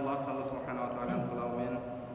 алла 0.00 0.14
тағала 0.24 0.44
субханала 0.48 0.92
тағаланың 0.94 1.26
қалауымен 1.28 1.74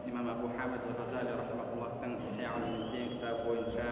имам 0.10 0.30
әбу 0.32 0.48
хамид 0.58 0.86
ғазали 0.98 1.36
рахматуллахтың 1.38 2.16
кітабы 2.32 3.44
бойынша 3.46 3.90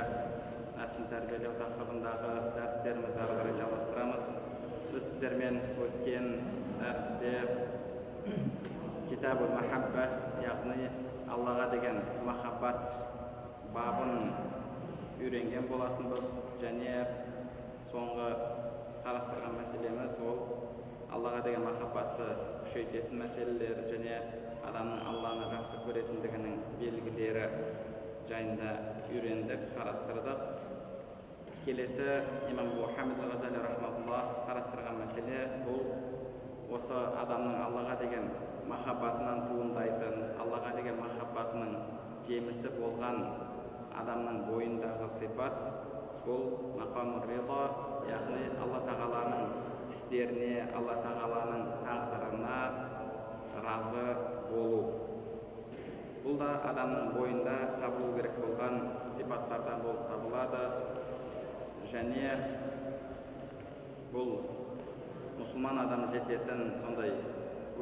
нәпсін 0.79 1.05
тәрбиелеу 1.11 1.51
тақырыбындағы 1.59 2.31
дәрістерімізді 2.55 3.21
ары 3.25 3.35
қарай 3.37 3.55
жалғастырамыз 3.59 4.31
біз 4.93 5.05
сіздермен 5.11 5.59
өткен 5.85 6.27
дәрісте 6.81 7.35
китабу 9.11 9.51
махабба 9.53 10.07
яғни 10.41 10.89
аллаға 11.37 11.70
деген 11.75 12.01
махаббат 12.25 12.81
бабын 13.77 14.15
үйренген 15.21 15.70
болатынбыз 15.70 16.40
және 16.65 16.98
соңғы 17.91 18.29
қарастырған 19.05 19.59
мәселеміз 19.62 20.18
ол 20.25 20.48
аллаға 21.13 21.43
деген 21.45 21.65
махаббатты 21.67 22.25
күшейтетін 22.63 23.19
мәселелер 23.21 23.83
және 23.91 24.15
адамның 24.65 25.03
алланы 25.11 25.49
жақсы 25.51 25.81
көретіндігінің 25.85 26.55
белгілері 26.79 27.43
жайында 28.29 28.71
үйрендік 29.11 29.67
қарастырдық. 29.75 30.41
Келесі 31.65 32.07
имам 32.51 32.73
мұхаммед 32.79 33.21
ғазали 33.29 33.61
рахматулла 33.63 34.21
қарастырған 34.47 34.97
мәселе 35.03 35.43
бұл. 35.67 35.85
Осы 36.73 36.97
адамның 37.21 37.59
аллаға 37.67 37.99
деген 38.01 38.31
махаббатынан 38.67 39.43
туындайтын 39.51 40.39
аллаға 40.41 40.71
деген 40.79 40.97
махаббатының 41.03 41.75
жемісі 42.27 42.71
болған 42.79 43.19
адамның 44.01 44.39
бойындағы 44.47 45.09
сипат 45.19 45.59
бұл 46.25 46.73
мақам 46.79 47.19
ридо 47.27 47.59
яғни 48.09 48.47
алла 48.63 48.79
тағаланың 48.87 49.73
істеріне 49.94 50.68
алла 50.74 50.98
тағаланың 51.05 51.63
тағдырына 51.86 52.58
разы 53.66 54.05
болу. 54.49 54.82
Бұл 56.24 56.38
да 56.40 56.49
адамның 56.70 57.13
бойында 57.18 57.55
табылу 57.82 58.14
керек 58.18 58.38
болған 58.41 58.80
сипаттардан 59.16 59.84
болып 59.86 60.05
табылады. 60.10 60.64
Және 61.94 62.30
бұл 64.14 64.31
мұсылман 65.40 65.81
адам 65.84 66.08
жететін 66.14 66.64
сондай 66.81 67.12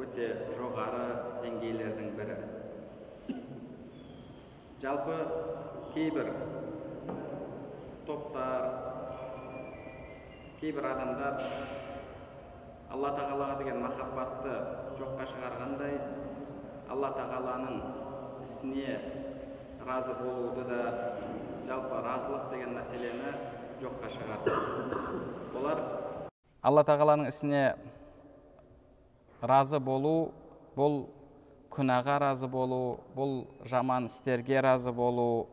өте 0.02 0.28
жоғары 0.58 1.06
деңгейлердің 1.44 2.12
бірі. 2.18 2.38
Жалпы 4.82 5.18
кейбір 5.94 6.32
топтар 8.08 8.68
кейбір 10.60 10.88
адамдар 10.96 11.42
алла 12.92 13.12
тағалаға 13.16 13.56
деген 13.62 13.78
махаббатты 13.86 14.56
жоққа 15.00 15.28
шығарғандай 15.30 15.94
алла 16.92 17.12
тағаланың 17.16 17.78
ісіне 18.44 18.98
разы 19.88 20.16
болуды 20.20 20.66
да 20.68 20.82
жалпы 21.70 22.02
разылық 22.04 22.50
деген 22.52 22.76
мәселені 22.76 23.32
жоққа 23.82 24.12
шығарды. 24.12 24.58
Олар 25.56 25.82
алла 26.62 26.84
тағаланың 26.86 27.32
ісіне 27.32 27.64
разы 29.42 29.80
болу 29.80 30.34
бұл 30.76 31.06
күнәға 31.72 32.20
разы 32.28 32.52
болу 32.52 33.00
бұл 33.16 33.46
жаман 33.64 34.12
істерге 34.12 34.60
разы 34.62 34.92
болу 34.92 35.48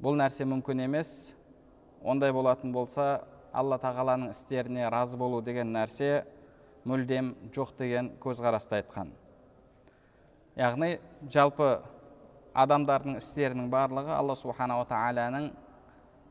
бұл 0.00 0.16
нәрсе 0.18 0.48
мүмкін 0.48 0.86
емес. 0.88 1.34
Ондай 2.02 2.32
болатын 2.32 2.72
болса 2.72 3.24
алла 3.54 3.78
тағаланың 3.78 4.32
істеріне 4.34 4.88
разы 4.90 5.16
болу 5.16 5.40
деген 5.42 5.70
нәрсе 5.72 6.24
мүлдем 6.84 7.34
жоқ 7.54 7.74
деген 7.78 8.10
көзқарасты 8.22 8.80
айтқан. 8.80 9.12
Яғни 10.58 10.98
жалпы 11.32 11.78
адамдардың 12.54 13.18
істерінің 13.18 13.70
барлығы 13.72 14.12
алла 14.14 14.36
субханала 14.38 14.86
тағаланың 14.90 15.50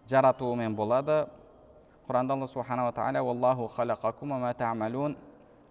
жаратуымен 0.09 0.75
болады. 0.75 1.25
Құранда 2.07 2.35
алла 2.35 2.47
субханала 2.47 2.91
тағала 2.91 5.16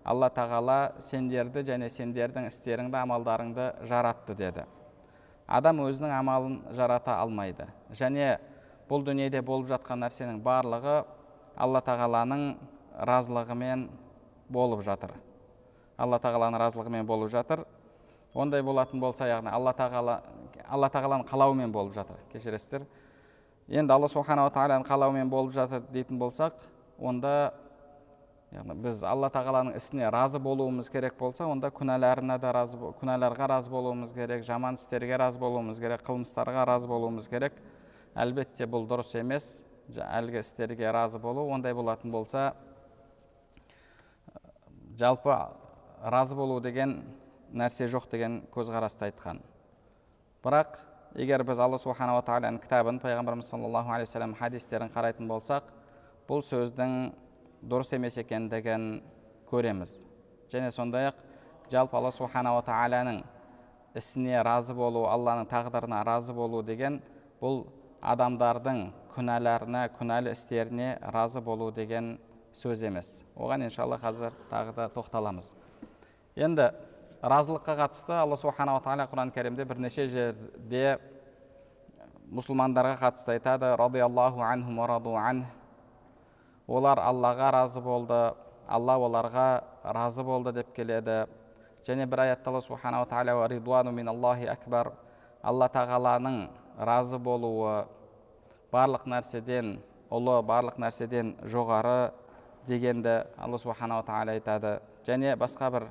алла 0.04 0.28
тағала 0.34 0.78
сендерді 0.98 1.62
және 1.66 1.88
сендердің 1.92 2.48
істеріңді 2.48 2.98
амалдарыңды 3.02 3.68
жаратты 3.86 4.34
деді. 4.34 4.64
Адам 5.46 5.82
өзінің 5.84 6.14
амалын 6.16 6.56
жарата 6.74 7.18
алмайды. 7.22 7.68
Және 7.94 8.38
бұл 8.90 9.04
дүниеде 9.06 9.42
болып 9.46 9.68
жатқан 9.70 10.02
нәрсенің 10.02 10.40
барлығы 10.42 10.96
алла 11.56 11.82
тағаланың 11.84 12.46
разылығымен 13.08 13.86
болып 14.52 14.82
жатыр. 14.84 15.14
Алла 15.98 16.18
тағаланың 16.22 16.60
разылығымен 16.60 17.06
болып 17.06 17.30
жатыр. 17.32 17.64
Ондай 18.34 18.62
болатын 18.64 19.00
болса 19.00 19.28
яғни 19.28 19.52
алла 19.52 19.74
тағала 19.76 20.20
алла 20.72 20.88
тағаланың 20.92 21.26
қалауымен 21.28 21.72
болып 21.72 21.94
жатыр. 21.94 22.16
Кешіресіздер. 22.32 22.86
Енді 23.68 23.92
алла 23.92 24.08
субханала 24.08 24.50
тағаланың 24.52 24.86
қалауымен 24.88 25.30
болып 25.30 25.52
жатыр 25.54 25.84
дейтін 25.92 26.18
болсақ 26.20 26.64
онда 26.98 27.52
яғни 28.52 28.76
біз 28.84 29.02
алла 29.08 29.30
тағаланың 29.32 29.76
ісіне 29.78 30.10
разы 30.12 30.40
болуымыз 30.42 30.90
керек 30.92 31.16
болса 31.18 31.46
онда 31.48 31.70
күнәларына 31.72 32.38
да 32.40 32.52
разы 32.52 32.76
күнәларға 33.00 33.48
разы 33.54 33.70
болуымыз 33.72 34.12
керек 34.12 34.44
жаман 34.44 34.76
істерге 34.80 35.16
разы 35.20 35.40
болуымыз 35.40 35.80
керек 35.80 36.04
қылмыстарға 36.04 36.66
разы 36.68 36.88
болуымыз 36.88 37.28
керек. 37.28 37.56
Әлбетте 38.14 38.66
бұл 38.68 38.84
дұрыс 38.88 39.14
емес. 39.16 39.64
Әлгі 39.88 40.40
істерге 40.40 40.90
разы 40.92 41.18
болу 41.18 41.48
ондай 41.50 41.74
болатын 41.74 42.10
болса 42.10 42.54
жалпы 44.98 45.34
разы 46.02 46.36
болу 46.36 46.60
деген 46.60 47.02
нәрсе 47.52 47.86
жоқ 47.86 48.08
деген 48.10 48.42
көзқарасты 48.54 49.10
айтқан. 49.10 49.40
Бірақ 50.42 50.78
егер 51.14 51.44
біз 51.44 51.60
алла 51.60 51.78
субханала 51.78 52.22
тағаланың 52.24 52.60
кітабын 52.62 53.00
пайғамбарымыз 53.02 53.50
саллаллаху 53.50 53.92
алейхи 53.92 54.08
вассалам 54.08 54.34
хадистерін 54.38 54.90
қарайтын 54.94 55.28
болсақ 55.28 55.68
бұл 56.28 56.42
сөздің 56.46 57.12
дұрыс 57.62 57.92
емес 57.96 58.16
екендігін 58.22 59.02
көреміз. 59.50 60.06
Және 60.50 60.70
сондай 60.70 61.10
ақ 61.10 61.20
жалпы 61.70 61.96
алла 61.96 62.10
субханала 62.10 62.62
тағаланың 62.64 63.22
ісіне 63.94 64.40
разы 64.42 64.74
болу 64.74 65.04
алланың 65.10 65.46
тағдырына 65.50 66.02
разы 66.06 66.32
болу 66.32 66.62
деген 66.62 67.00
бұл 67.40 67.66
адамдардың 68.00 68.86
күнәларына 69.14 69.86
күнәлі 69.98 70.32
істеріне 70.32 70.96
разы 71.14 71.40
болу 71.40 71.70
деген 71.72 72.16
сөз 72.56 72.84
емес 72.86 73.22
оған 73.36 73.66
иншалла 73.68 73.98
қазір 74.00 74.34
тағы 74.50 74.74
да 74.76 74.88
тоқталамыз 74.92 75.52
енді 76.36 76.70
разылыққа 77.22 77.76
қатысты 77.78 78.16
алла 78.18 78.36
субханала 78.36 78.82
тағала 78.84 79.08
құран 79.10 79.32
кәрімде 79.34 79.64
бірнеше 79.68 80.06
жерде 80.10 80.98
мұсылмандарға 82.32 82.96
қатысты 83.00 83.36
айтады 83.36 83.74
радиаллаху 83.76 84.42
анху 84.42 85.16
ан 85.16 85.44
олар 86.66 86.98
аллаға 86.98 87.50
разы 87.52 87.80
болды 87.80 88.34
алла 88.68 88.96
оларға 88.96 89.46
разы 89.84 90.24
болды 90.24 90.52
деп 90.52 90.74
келеді 90.74 91.26
және 91.86 92.06
бір 92.06 92.26
аятта 92.26 92.50
алла 92.50 92.60
субханала 92.60 93.06
тағала 93.06 93.48
ридуану 93.48 93.92
миналлахи 93.92 94.46
акбар 94.46 94.92
алла 95.42 95.68
тағаланың 95.68 96.48
разы 96.78 97.18
болуы 97.18 97.84
барлық 98.72 99.04
нәрседен 99.06 99.76
ұлы 100.12 100.38
барлық 100.48 100.78
нәрседен 100.80 101.34
жоғары 101.44 102.12
дегенді 102.66 103.22
алла 103.36 103.58
субханала 103.58 104.04
тағала 104.06 104.36
айтады. 104.36 104.78
Және 105.06 105.36
басқа 105.36 105.70
бір 105.70 105.88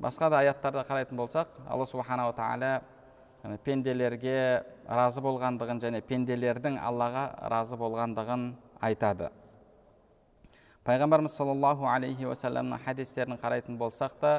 басқа 0.00 0.30
да 0.30 0.38
аяттарда 0.44 0.84
қарайтын 0.88 1.18
болсақ 1.18 1.48
алла 1.68 1.84
субханала 1.84 2.32
тағала 2.32 3.58
пенделерге 3.64 4.64
разы 4.88 5.20
болғандығын 5.22 5.82
және 5.82 6.00
пенделердің 6.02 6.78
аллаға 6.80 7.28
разы 7.50 7.76
болғандығын 7.76 8.52
айтады. 8.80 9.30
Пайғамбарымыз 10.88 11.34
саллаллаху 11.36 11.86
алейхи 11.90 12.24
уассаламның 12.24 12.80
хадистерін 12.86 13.36
қарайтын 13.42 13.76
болсақ 13.76 14.14
та 14.20 14.32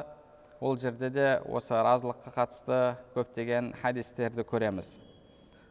ол 0.60 0.76
жерде 0.76 1.10
де 1.10 1.26
осы 1.46 1.74
разылыққа 1.74 2.32
қатысты 2.34 2.78
көптеген 3.14 3.74
хадистерді 3.80 4.42
көреміз. 4.42 4.98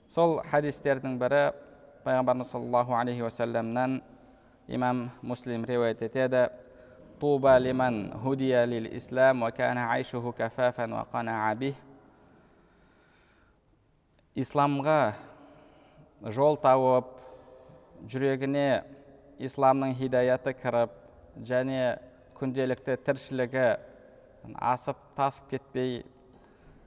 Сол 0.08 0.40
хадистердің 0.50 1.20
бірі 1.20 1.42
пайғамбарымыз 2.06 2.52
саллаллаху 2.54 2.96
алейхи 2.96 3.22
уассаламнан 3.22 4.02
имам 4.68 5.10
муслим 5.22 5.66
риуаят 5.66 6.02
етеді 6.02 6.50
туба 7.20 7.58
лиман 7.60 8.12
худия 8.24 8.66
лил 8.66 8.86
ислам 8.96 9.44
уакана 9.44 9.92
айшуху 9.92 10.32
кафафан 10.32 10.94
исламға 14.36 15.14
жол 16.32 16.56
тауып 16.62 17.10
жүрегіне 18.08 18.84
исламның 19.40 19.96
хидаяты 20.00 20.54
кіріп 20.56 20.94
және 21.44 21.98
күнделікті 22.40 22.96
тіршілігі 23.04 23.66
асып 24.56 25.00
тасып 25.18 25.50
кетпей 25.52 26.04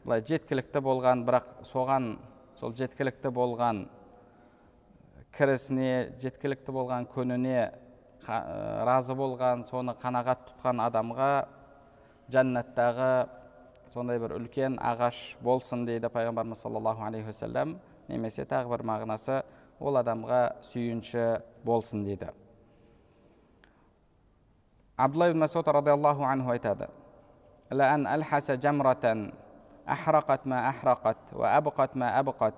былай 0.05 0.25
жеткілікті 0.29 0.81
болған 0.87 1.27
бірақ 1.27 1.51
соған 1.69 2.15
сол 2.57 2.73
жеткілікті 2.79 3.33
болған 3.35 3.85
кірісіне 5.36 6.14
жеткілікті 6.22 6.74
болған 6.76 7.08
күніне 7.12 7.72
разы 8.88 9.16
болған 9.18 9.64
соны 9.68 9.94
қанағат 10.02 10.44
тұтқан 10.50 10.82
адамға 10.88 11.30
жәннаттағы 12.34 13.12
сондай 13.94 14.20
бір 14.20 14.36
үлкен 14.40 14.78
ағаш 14.84 15.38
болсын 15.44 15.86
дейді 15.88 16.12
пайғамбарымыз 16.12 16.64
саллаллаху 16.66 17.06
алейхи 17.08 17.32
уассалам 17.32 17.78
немесе 18.10 18.46
тағы 18.50 18.74
бір 18.76 18.84
мағынасы 18.92 19.42
ол 19.80 20.00
адамға 20.02 20.42
сүйінші 20.68 21.26
болсын 21.64 22.04
дейді 22.08 22.32
абдулла 24.98 25.30
ибн 25.32 25.46
масуд 25.46 25.68
радиаллаху 25.68 26.26
анху 26.28 26.52
айтады 26.56 26.90
أحرقت 29.90 30.48
ما 30.48 30.70
أحرقت 30.70 31.34
وأبقت 31.34 31.98
ما 31.98 32.20
أبقت 32.20 32.54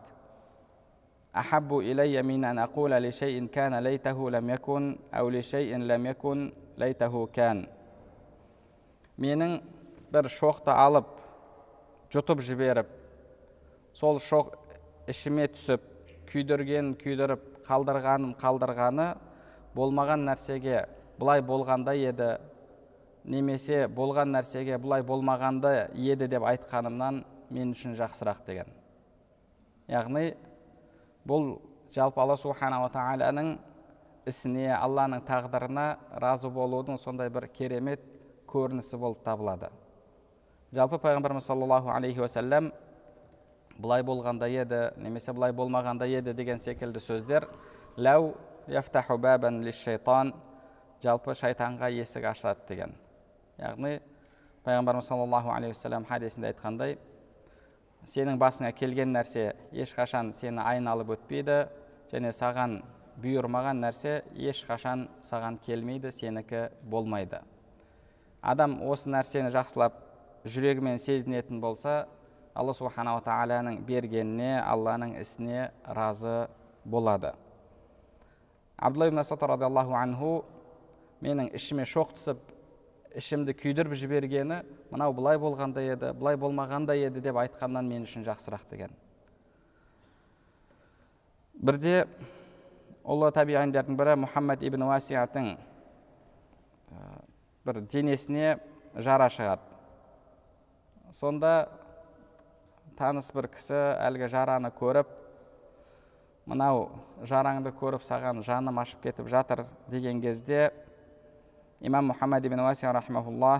أحب 1.36 1.78
إلي 1.78 2.22
من 2.22 2.46
أن 2.46 2.60
أقول 2.60 2.92
لشيء 2.92 3.46
كان 3.46 3.76
ليته 3.76 4.30
لم 4.30 4.50
يكن 4.50 4.98
أو 5.14 5.30
لشيء 5.30 5.78
لم 5.78 6.06
يكن 6.06 6.52
ليته 6.78 7.26
كان 7.34 7.68
менің 9.20 9.58
бір 10.14 10.30
шоқты 10.32 10.72
алып 10.72 11.10
жұтып 12.14 12.40
жіберіп 12.48 12.88
сол 13.92 14.22
шоқ 14.24 14.54
ішіме 15.12 15.50
түсіп 15.52 15.84
күйдірген 16.30 16.94
күйдіріп 17.02 17.42
қалдырғаным 17.68 18.32
қалдырғаны 18.40 19.10
болмаған 19.76 20.24
нәрсеге 20.30 20.86
былай 21.20 21.44
болғанда 21.44 21.98
еді 22.00 22.30
немесе 23.28 23.88
болған 23.92 24.32
нәрсеге 24.38 24.80
бұлай 24.80 25.04
болмағанда 25.04 25.90
еді 26.00 26.30
деп 26.32 26.48
айтқанымнан 26.48 27.24
мен 27.52 27.74
үшін 27.76 27.98
жақсырақ 28.00 28.46
деген 28.48 28.72
яғни 29.92 30.32
бұл 31.27 31.59
жалпы 31.95 32.21
алла 32.21 32.37
субханала 32.37 32.91
тағаланың 32.93 33.57
ісіне 34.29 34.71
алланың 34.77 35.25
тағдырына 35.29 35.87
разы 36.23 36.51
болудың 36.53 36.99
сондай 37.01 37.31
бір 37.31 37.49
керемет 37.53 38.01
көрінісі 38.49 38.99
болып 39.01 39.25
табылады. 39.25 39.71
Жалпы 40.73 40.99
пайғамбарымыз 40.99 41.47
саллаллаху 41.47 41.93
алейхи 41.93 42.21
уассалам 42.21 42.73
былай 43.79 44.03
болғанда 44.03 44.49
еді 44.49 44.89
немесе 44.97 45.33
былай 45.33 45.53
болмағанда 45.53 46.09
еді 46.09 46.35
деген 46.35 46.59
секілді 46.59 47.01
сөздер 47.01 47.49
ләу 47.97 48.35
яфтаху 48.69 49.19
бабан 49.19 49.63
жалпы 51.05 51.35
шайтанға 51.37 51.91
есік 51.93 52.25
ашады 52.25 52.61
деген. 52.69 52.95
Яғни 53.59 53.99
пайғамбарымыз 54.65 55.09
саллаллаху 55.11 55.51
алейхи 55.53 55.75
уассалам 55.75 56.07
хадисінде 56.09 56.53
айтқандай 56.53 56.97
сенің 58.09 58.39
басыңа 58.41 58.73
келген 58.77 59.13
нәрсе 59.15 59.53
ешқашан 59.73 60.33
сені 60.37 60.63
айналып 60.65 61.15
өтпейді 61.17 61.59
және 62.13 62.33
саған 62.35 62.79
бұйырмаған 63.23 63.81
нәрсе 63.85 64.19
ешқашан 64.37 65.07
саған 65.25 65.59
келмейді 65.65 66.13
сенікі 66.13 66.69
болмайды. 66.83 67.41
Адам 68.43 68.81
осы 68.85 69.11
нәрсені 69.13 69.53
жақсылап 69.55 69.97
жүрегімен 70.45 70.99
сезінетін 71.01 71.61
болса 71.63 72.05
алла 72.55 72.75
субханала 72.77 73.23
тағаланың 73.25 73.81
бергеніне 73.87 74.59
алланың 74.61 75.17
ісіне 75.21 75.71
разы 75.87 76.49
болады. 76.85 77.33
Абдулла 78.77 79.09
ибн 79.09 79.23
радиаллаху 79.25 79.97
анху 79.97 80.35
менің 81.23 81.55
ішіме 81.57 81.87
шоқ 81.89 82.13
түсіп 82.19 82.54
ішімді 83.15 83.55
күйдіріп 83.55 83.95
жібергені 83.99 84.61
мынау 84.91 85.15
былай 85.15 85.39
болғанда 85.39 85.83
еді 85.83 86.13
былай 86.19 86.37
болмағанда 86.41 86.97
еді 86.99 87.23
деп 87.23 87.39
айтқаннан 87.39 87.87
мен 87.89 88.07
үшін 88.09 88.27
жақсырақ 88.27 88.67
деген. 88.71 88.91
Бірде 91.55 92.05
ұлы 93.05 93.31
табиғиндердің 93.37 93.97
бірі 93.99 94.19
мұхаммад 94.25 94.65
ибн 94.67 94.87
уасиятың 94.89 95.55
бір 97.65 97.81
денесіне 97.87 98.59
жара 98.97 99.31
шығады. 99.31 99.63
Сонда 101.13 101.69
таныс 102.99 103.31
бір 103.35 103.49
кісі 103.55 103.77
әлгі 104.03 104.29
жараны 104.31 104.71
көріп 104.75 105.11
мынау 106.51 106.89
жараңды 107.25 107.73
көріп 107.79 108.05
саған 108.05 108.43
жаным 108.45 108.79
ашып 108.83 109.03
кетіп 109.07 109.29
жатыр 109.31 109.65
деген 109.89 110.21
кезде 110.23 110.73
имам 111.85 112.09
мұхаммад 112.09 112.47
ибн 112.49 112.63
уаси 112.65 112.87
рахмаулла 112.89 113.59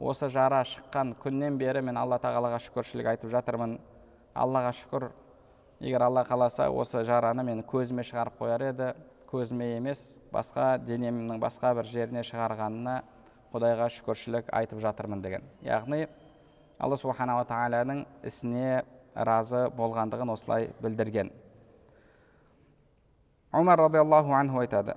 осы 0.00 0.28
жара 0.28 0.64
шыққан 0.66 1.14
күннен 1.22 1.54
бері 1.58 1.82
мен 1.86 1.96
алла 1.96 2.18
тағалаға 2.18 2.58
шүкіршілік 2.64 3.12
айтып 3.12 3.30
жатырмын. 3.30 3.76
Аллаға 4.34 4.72
шүкір. 4.74 5.06
Егер 5.80 6.02
алла 6.02 6.24
қаласа 6.26 6.66
осы 6.70 7.04
жараны 7.06 7.44
мен 7.46 7.62
көзіме 7.62 8.02
шығарып 8.02 8.40
қояр 8.40 8.66
еді. 8.72 8.90
Көзіме 9.30 9.76
емес 9.76 10.18
басқа 10.34 10.80
денемнің 10.82 11.38
басқа 11.42 11.72
бір 11.78 11.86
жеріне 11.86 12.26
шығарғанына 12.26 12.98
құдайға 13.54 13.88
шүкіршілік 14.00 14.50
айтып 14.50 14.82
жатырмын 14.82 15.22
деген. 15.22 15.46
Яғни 15.62 16.08
алла 16.78 16.98
субханала 16.98 17.46
тағаланың 17.46 18.04
ісіне 18.26 18.82
разы 19.14 19.68
болғандығын 19.78 20.34
осылай 20.34 20.72
білдірген. 20.82 21.30
Омар 23.54 23.78
радиаллаху 23.78 24.34
анху 24.34 24.58
айтады. 24.58 24.96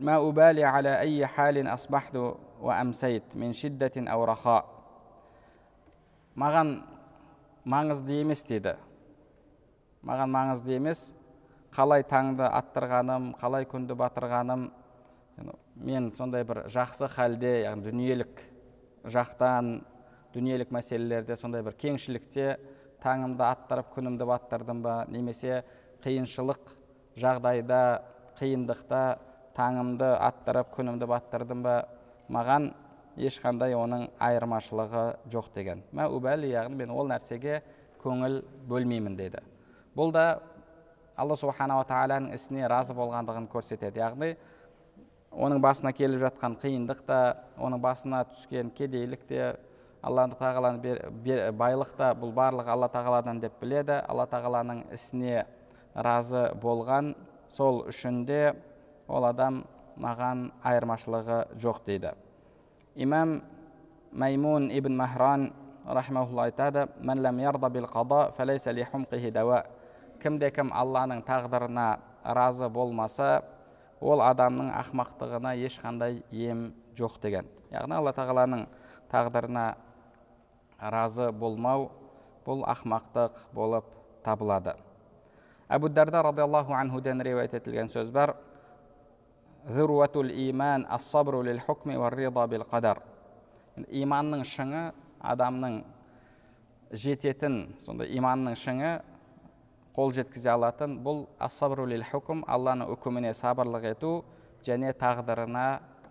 ما 0.00 0.28
أبالي 0.28 0.64
على 0.64 0.98
أي 0.98 1.26
حال 1.26 1.68
أصبحت 1.68 2.16
وأمسيت 2.60 3.36
من 3.36 3.52
شدة 3.52 3.92
أو 3.96 4.24
رخاء 4.24 4.80
маған 6.38 6.76
маңызды 7.68 8.20
емес 8.22 8.44
деді 8.46 8.76
маған 10.06 10.30
маңызды 10.30 10.76
емес 10.78 11.10
қалай 11.74 12.04
таңды 12.06 12.46
аттырғаным 12.46 13.32
қалай 13.40 13.66
күнді 13.68 13.96
батырғаным 13.98 14.68
мен 15.74 16.10
сондай 16.14 16.46
бір 16.46 16.64
жақсы 16.70 17.08
халде 17.12 17.52
яғни 17.64 17.88
дүниелік 17.88 18.44
жақтан 19.10 19.80
дүниелік 20.34 20.72
мәселелерде 20.72 21.36
сондай 21.36 21.64
бір 21.66 21.76
кеңшілікте 21.82 22.46
таңымды 23.02 23.44
аттырып 23.48 23.90
күнімді 23.96 24.28
баттырдым 24.30 24.82
ба 24.84 25.00
немесе 25.08 25.62
қиыншылық 26.04 26.72
жағдайда 27.20 27.82
қиындықта 28.38 29.02
таңымды 29.55 30.09
аттырып 30.19 30.73
күнімді 30.75 31.07
баттырдым 31.09 31.63
ба 31.63 31.75
маған 32.29 32.71
ешқандай 33.15 33.75
оның 33.77 34.09
айырмашылығы 34.19 35.05
жоқ 35.31 35.53
деген. 35.55 35.83
Мә 35.95 36.09
убәли 36.11 36.49
яғни 36.51 36.81
мен 36.83 36.91
ол 36.91 37.07
нәрсеге 37.07 37.61
көңіл 38.03 38.41
бөлмеймін 38.67 39.15
деді 39.15 39.39
бұл 39.95 40.11
да 40.11 40.25
алла 41.15 41.37
субханала 41.39 41.85
тағаланың 41.87 42.33
ісіне 42.35 42.67
разы 42.67 42.93
болғандығын 42.97 43.47
көрсетеді. 43.47 44.01
Яғни 44.03 44.35
оның 45.31 45.61
басына 45.63 45.93
келіп 45.95 46.19
жатқан 46.25 46.57
қиындық 46.59 47.05
та 47.07 47.19
оның 47.55 47.79
басына 47.83 48.25
түскен 48.33 48.73
кедейлік 48.75 49.23
те 49.29 49.53
алла 50.03 50.27
тағаланың 50.35 51.55
байлық 51.55 51.95
та 51.95 52.11
бұл 52.19 52.35
барлығы 52.35 52.75
алла 52.75 52.91
тағаладан 52.91 53.39
деп 53.39 53.55
біледі. 53.61 54.01
Алла 54.03 54.27
тағаланың 54.27 54.83
ісіне 54.93 55.45
разы 55.95 56.49
болған 56.61 57.13
сол 57.47 57.85
үшін 57.87 58.25
де 58.27 58.41
ол 59.07 59.25
адам 59.25 59.63
маған 59.97 60.51
айырмашылығы 60.63 61.57
жоқ 61.61 61.83
дейді. 61.85 62.13
Имам 62.95 63.41
маймун 64.11 64.71
ибн 64.71 64.95
махран 64.97 65.53
рахмаулла 65.85 66.49
айтады 66.49 66.87
кімде 70.25 70.49
кім 70.49 70.71
алланың 70.73 71.21
тағдырына 71.27 71.99
разы 72.23 72.69
болмаса 72.73 73.43
ол 74.01 74.23
адамның 74.25 74.71
ақмақтығына 74.73 75.51
ешқандай 75.67 76.23
ем 76.31 76.71
жоқ 76.97 77.19
деген. 77.21 77.45
Яғни 77.69 77.93
алла 77.93 78.13
тағаланың 78.15 78.65
тағдырына 79.11 79.65
разы 80.79 81.29
болмау 81.31 81.91
бұл 82.45 82.65
ақмақтық 82.65 83.37
болып 83.53 83.85
табылады. 84.25 84.75
Әбу 85.69 85.89
дарда 85.89 86.23
радиаллаху 86.25 86.73
анхуден 86.73 87.21
риуаят 87.21 87.53
етілген 87.53 87.89
сөз 87.93 88.11
бар. 88.11 88.35
Иман 89.65 90.85
иманның 93.91 94.43
шыңы 94.45 94.81
адамның 95.25 95.79
жететін 96.93 97.55
сондай 97.81 98.13
иманның 98.15 98.55
шыңы 98.61 98.91
қол 99.97 100.13
жеткізе 100.13 100.51
алатын 100.53 100.99
бұл 101.03 101.25
ассабру 101.41 101.87
лил 101.89 102.05
хукм 102.11 102.43
алланың 102.47 102.91
үкіміне 102.93 103.33
сабырлық 103.33 103.87
ету 103.89 104.11
және 104.67 104.93
тағдырына 104.93 105.65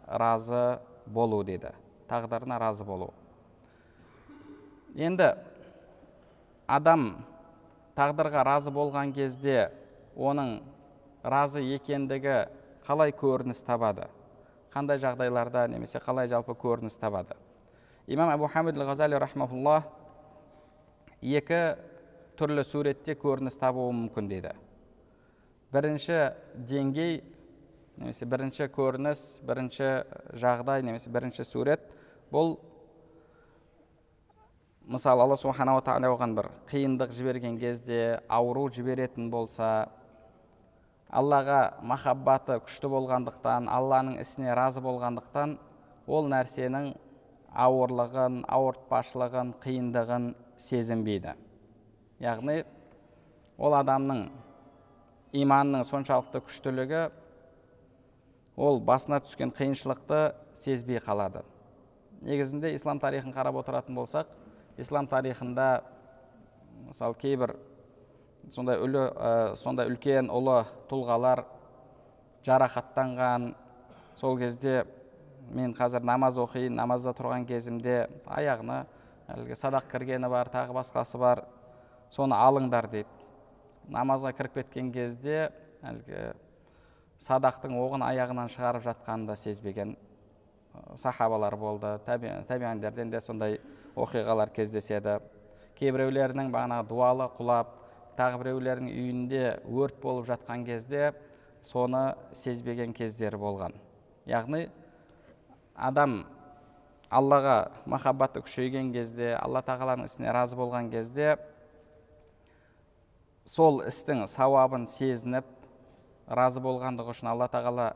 разы 0.09 0.65
болу 1.07 1.45
деді 1.47 1.71
тағдырына 2.11 2.59
разы 2.59 2.85
болу 2.85 3.13
енді 4.97 5.31
адам 6.67 7.07
тағдырға 7.95 8.45
разы 8.51 8.75
болған 8.75 9.15
кезде 9.15 9.71
оның 10.17 10.59
разы 11.23 11.63
екендігі 11.79 12.43
қалай 12.87 13.14
көрініс 13.17 13.62
табады? 13.64 14.09
Қандай 14.75 14.99
жағдайларда 15.03 15.67
немесе 15.71 16.00
қалай 16.03 16.29
жалпы 16.29 16.57
көрініс 16.59 16.99
табады? 17.00 17.37
Имам 18.07 18.31
абу 18.33 18.49
хамид 18.53 18.76
ғазали 18.76 19.19
рахмаулла 19.19 19.83
екі 21.23 21.76
түрлі 22.37 22.64
суретте 22.67 23.14
көрініс 23.17 23.57
табуы 23.61 23.93
мүмкін 23.95 24.29
дейді. 24.29 24.53
Бірінші 25.73 26.19
деңгей 26.55 27.23
немесе 27.97 28.26
бірінші 28.26 28.69
көрініс 28.75 29.25
бірінші 29.47 29.91
жағдай 30.35 30.83
немесе 30.83 31.11
бірінші 31.14 31.47
сурет 31.47 31.85
бұл 32.33 32.57
мысалы 34.91 35.25
алла 35.25 35.37
субханала 35.38 35.83
тағала 35.85 36.11
оған 36.12 36.35
бір 36.37 36.50
қиындық 36.71 37.14
жіберген 37.14 37.59
кезде 37.61 38.21
ауру 38.29 38.67
жіберетін 38.69 39.31
болса 39.31 39.88
аллаға 41.14 41.61
махаббаты 41.87 42.59
күшті 42.64 42.90
болғандықтан 42.90 43.68
алланың 43.71 44.18
ісіне 44.23 44.54
разы 44.59 44.83
болғандықтан 44.83 45.56
ол 46.11 46.26
нәрсенің 46.30 46.90
ауырлығын 47.54 48.40
ауыртпашылығын 48.50 49.52
қиындығын 49.62 50.33
сезінбейді. 50.59 51.37
Яғни 52.23 52.62
ол 53.59 53.76
адамның 53.78 54.25
иманының 55.38 55.85
соншалықты 55.87 56.42
күштілігі 56.49 57.04
ол 58.56 58.80
басына 58.83 59.21
түскен 59.23 59.54
қиыншылықты 59.54 60.35
сезбей 60.54 60.99
қалады. 61.02 61.44
Негізінде 62.23 62.75
ислам 62.75 62.99
тарихын 63.02 63.35
қарап 63.35 63.61
отыратын 63.62 63.94
болсақ 63.94 64.30
ислам 64.78 65.06
тарихында 65.06 65.85
мысалы 66.88 67.14
кейбір 67.23 67.54
сондай 68.53 68.81
үлі 68.83 69.05
сондай 69.57 69.89
үлкен 69.93 70.31
ұлы 70.33 70.63
тұлғалар 70.91 71.45
жарақаттанған. 72.45 73.53
Сол 74.15 74.39
кезде 74.39 74.85
мен 75.51 75.75
қазір 75.77 76.05
намаз 76.07 76.39
оқиын 76.41 76.77
намазда 76.77 77.15
тұрған 77.17 77.47
кезімде 77.49 78.07
аяғына 78.27 78.85
әлгі 79.35 79.57
садақ 79.59 79.89
кіргені 79.91 80.29
бар 80.31 80.51
тағы 80.53 80.77
басқасы 80.77 81.19
бар. 81.19 81.45
Соны 82.11 82.37
алыңдар 82.37 82.89
дейді 82.93 83.09
намазға 83.91 84.33
кіріп 84.37 84.61
кеткен 84.61 84.91
кезде 84.93 85.51
әлгі 85.85 86.33
садақтың 87.21 87.77
оғын 87.79 88.05
аяғынан 88.07 88.51
шығарып 88.53 88.85
жатқанын 88.87 89.27
да 89.29 89.37
сезбеген 89.37 89.97
сахабалар 90.95 91.57
болды. 91.57 91.99
Тәбиандерден 92.07 93.11
де 93.11 93.21
сондай 93.21 93.61
оқиғалар 93.97 94.51
кездеседі. 94.55 95.21
Кейбіреулерінің 95.79 96.51
бағанағы 96.55 96.89
дуалы 96.89 97.29
құлап 97.39 97.75
тағы 98.18 98.40
біреулердің 98.42 98.90
үйінде 98.90 99.44
өрт 99.68 100.00
болып 100.02 100.28
жатқан 100.28 100.64
кезде 100.66 101.12
соны 101.62 102.14
сезбеген 102.33 102.92
кездері 102.94 103.38
болған. 103.40 103.75
Яғни 104.28 104.68
адам 105.75 106.25
аллаға 107.11 107.71
махаббаты 107.87 108.42
күшейген 108.44 108.92
кезде 108.94 109.35
алла 109.38 109.62
тағаланың 109.64 110.09
ісіне 110.09 110.33
разы 110.35 110.56
болған 110.59 110.90
кезде 110.92 111.37
сол 113.44 113.83
істің 113.85 114.25
сауабын 114.30 114.87
сезініп 114.88 115.47
разы 116.26 116.62
болғандығы 116.64 117.12
үшін 117.12 117.30
алла 117.35 117.49
тағала 117.52 117.90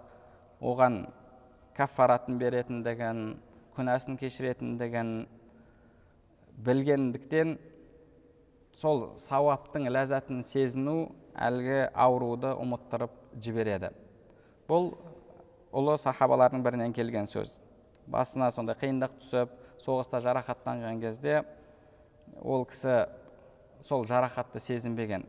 оған 0.60 1.06
каффаратын 1.76 2.38
беретіндігін 2.40 3.24
күнәсін 3.76 4.18
кешіретіндігін 4.20 5.12
білгендіктен 6.66 7.56
сол 8.78 9.08
сауаптың 9.18 9.88
ләззатын 9.90 10.42
сезіну 10.46 11.08
әлгі 11.34 11.88
ауруды 11.98 12.52
ұмыттырып 12.62 13.14
жібереді. 13.42 13.90
Бұл 14.68 14.92
ұлы 15.74 15.96
сахабалардың 15.98 16.62
бірінен 16.62 16.94
келген 16.94 17.26
сөз. 17.26 17.58
Басына 18.06 18.50
сондай 18.54 18.78
қиындық 18.78 19.16
түсіп 19.18 19.54
соғыста 19.82 20.20
жарақаттанған 20.22 21.00
кезде 21.02 21.42
ол 22.40 22.64
кісі 22.70 23.08
сол 23.82 24.06
жарақатты 24.06 24.62
сезінбеген. 24.62 25.26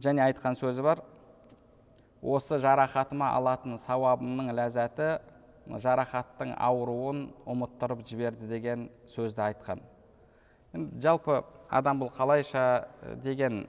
Және 0.00 0.24
айтқан 0.28 0.56
сөзі 0.56 0.84
бар 0.84 1.02
осы 2.20 2.58
жарақатыма 2.60 3.32
алатын 3.36 3.80
сауабымның 3.80 4.52
ләззаты 4.56 5.14
жарақаттың 5.70 6.54
ауруын 6.58 7.28
ұмыттырып 7.48 8.04
жіберді 8.08 8.48
деген 8.50 8.88
сөзді 9.08 9.48
айтқан. 9.48 9.82
Жалпы 10.74 11.42
адам 11.68 12.02
бұл 12.02 12.10
қалайша 12.14 12.88
деген 13.22 13.64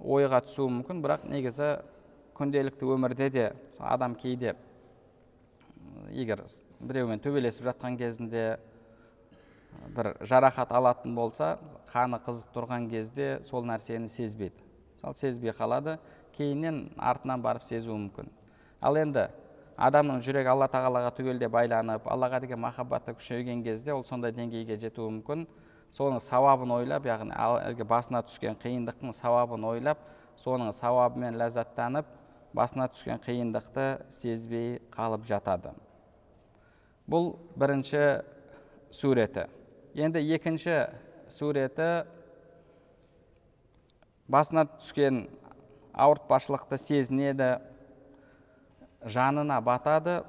ойға 0.00 0.42
түсуі 0.46 0.70
мүмкін 0.80 1.02
бірақ 1.04 1.26
негізі 1.28 1.70
күнделікті 2.36 2.88
өмірде 2.94 3.30
де 3.30 3.46
адам 3.78 4.14
кейде 4.14 4.54
егер 6.10 6.42
біреумен 6.80 7.20
төбелесіп 7.20 7.70
жатқан 7.70 7.96
кезінде 8.00 8.58
бір 9.96 10.14
жарақат 10.20 10.72
алатын 10.72 11.14
болса 11.14 11.58
қаны 11.92 12.20
қызып 12.24 12.52
тұрған 12.54 12.88
кезде 12.90 13.38
сол 13.46 13.64
нәрсені 13.66 14.08
сезбейді. 14.08 14.64
Мысалы 15.00 15.14
сезбей 15.16 15.54
қалады 15.56 15.98
кейіннен 16.36 16.90
артынан 16.96 17.42
барып 17.42 17.64
сезуі 17.64 17.96
мүмкін. 17.96 18.30
Ал 18.80 18.96
енді 18.96 19.28
адамның 19.76 20.20
жүрегі 20.24 20.52
алла 20.52 20.68
тағалаға 20.70 21.12
түгелде 21.16 21.48
байланып 21.48 22.06
аллаға 22.10 22.40
деген 22.44 22.60
махаббаты 22.60 23.14
күшейген 23.16 23.64
кезде 23.64 23.94
ол 23.94 24.04
сондай 24.04 24.32
деңгейге 24.32 24.78
жетуі 24.80 25.10
мүмкін. 25.18 25.46
Соның 25.94 26.22
сауабын 26.22 26.72
ойлап 26.78 27.06
яғни 27.08 27.34
әлгі 27.34 27.86
басына 27.88 28.22
түскен 28.26 28.58
қиындықтың 28.62 29.14
сауабын 29.16 29.64
ойлап 29.72 30.02
соның 30.38 30.72
сауабымен 30.74 31.38
ләззаттанып 31.40 32.08
басына 32.54 32.88
түскен 32.90 33.20
қиындықты 33.22 33.86
сезбей 34.10 34.78
қалып 34.94 35.26
жатады. 35.26 35.74
Бұл 37.10 37.34
бірінші 37.58 38.22
суреті. 38.90 39.48
Енді 39.94 40.22
екінші 40.34 40.76
суреті 41.30 42.06
басына 44.30 44.66
түскен 44.78 45.24
ауыртпашылықты 45.94 46.78
сезінеді 46.78 47.50
жанына 49.02 49.58
батады 49.64 50.20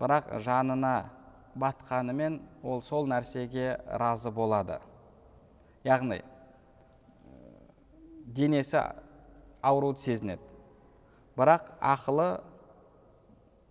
бірақ 0.00 0.32
жанына 0.42 0.94
батқанымен 1.54 2.40
ол 2.62 2.82
сол 2.82 3.06
нәрсеге 3.06 3.78
разы 3.86 4.30
болады. 4.30 4.80
Яғни 5.84 6.22
денесі 8.24 8.80
ауруды 9.62 10.00
сезінеді. 10.00 10.42
Бірақ 11.36 11.72
ақылы 11.82 12.28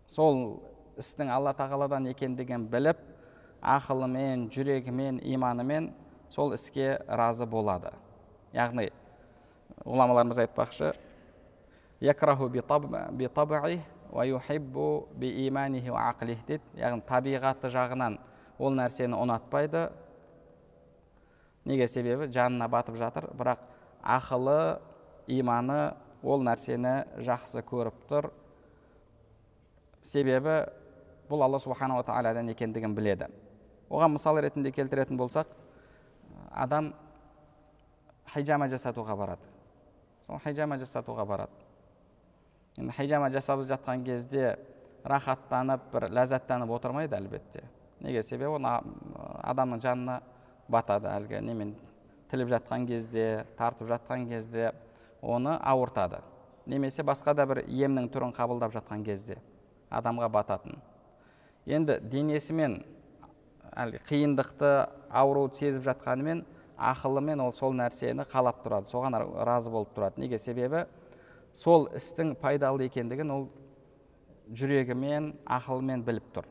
сол 0.07 0.61
істің 0.99 1.31
алла 1.33 1.53
тағаладан 1.57 2.09
екендігін 2.11 2.67
біліп 2.71 2.99
ақылымен 3.63 4.49
жүрегімен 4.53 5.21
иманымен 5.23 5.91
сол 6.29 6.53
іске 6.53 6.97
разы 7.07 7.47
болады. 7.49 7.93
Яғни 8.53 8.89
ғұламаларымыз 9.85 10.43
айтпақшы 10.43 10.93
яғни 16.77 17.01
табиғаты 17.07 17.71
жағынан 17.73 18.19
ол 18.59 18.75
нәрсені 18.77 19.17
ұнатпайды 19.17 19.87
неге 21.65 21.87
себебі 21.87 22.27
жанына 22.31 22.67
батып 22.69 22.97
жатыр 22.99 23.29
бірақ 23.37 23.63
ақылы 24.03 24.79
иманы 25.27 25.93
ол 26.23 26.43
нәрсені 26.43 27.03
жақсы 27.23 27.63
көріп 27.67 28.05
тұр. 28.09 28.29
Себебі 30.03 30.63
бұл 31.29 31.43
алла 31.45 31.59
субханала 31.59 32.03
тағаладан 32.03 32.51
екендігін 32.51 32.95
біледі. 32.95 33.29
Оған 33.89 34.15
мысал 34.15 34.39
ретінде 34.41 34.71
келтіретін 34.71 35.17
болсақ 35.19 35.51
адам 36.51 36.93
хижама 38.33 38.67
жасатуға 38.67 39.15
барады. 39.17 39.47
Сол 40.25 40.39
хижама 40.43 40.77
жасатуға 40.81 41.25
барады. 41.27 41.51
Енді 42.77 42.95
хижама 42.97 43.29
жасап 43.31 43.63
жатқан 43.69 44.03
кезде 44.03 44.57
рахаттанып 45.03 45.91
бір 45.91 46.09
ләззаттанып 46.15 46.71
отырмайды 46.71 47.15
әлбетте. 47.15 47.63
Неге? 47.99 48.23
Себебі 48.23 48.57
оны 48.57 48.79
адамның 49.43 49.81
жанына 49.83 50.21
батады 50.71 51.09
әлгі 51.11 51.41
немен 51.43 51.75
тіліп 52.31 52.49
жатқан 52.53 52.87
кезде 52.87 53.45
тартып 53.57 53.89
жатқан 53.91 54.27
кезде 54.29 54.71
оны 55.21 55.57
ауыртады. 55.61 56.21
Немесе 56.65 57.03
басқа 57.03 57.33
да 57.35 57.45
бір 57.45 57.63
емнің 57.67 58.09
түрін 58.13 58.33
қабылдап 58.35 58.73
жатқан 58.73 59.03
кезде 59.03 59.37
адамға 59.91 60.29
бататын. 60.31 60.79
Енді 61.65 61.99
денесімен 62.11 62.81
әлгі 63.75 64.01
қиындықты 64.07 64.71
ауруды 65.09 65.59
сезіп 65.59 65.85
жатқанымен 65.89 66.43
ақылымен 66.77 67.41
ол 67.43 67.53
сол 67.53 67.75
нәрсені 67.77 68.25
қалап 68.29 68.63
тұрады 68.65 68.89
соған 68.89 69.17
разы 69.45 69.71
болып 69.71 69.93
тұрады. 69.95 70.21
Неге 70.23 70.37
себебі? 70.37 70.85
Сол 71.53 71.87
істің 71.93 72.33
пайдалы 72.41 72.87
екендігін 72.87 73.31
ол 73.31 73.47
жүрегімен 74.49 75.33
ақылымен 75.45 76.03
біліп 76.03 76.31
тұр. 76.33 76.47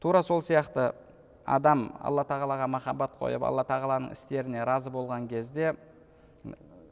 Тура 0.00 0.22
сол 0.22 0.42
сияқты 0.44 0.92
адам 1.46 1.90
алла 2.00 2.24
тағалаға 2.24 2.66
махаббат 2.70 3.16
қойып 3.20 3.44
алла 3.46 3.64
тағаланың 3.68 4.12
істеріне 4.12 4.64
разы 4.64 4.90
болған 4.90 5.28
кезде 5.28 5.74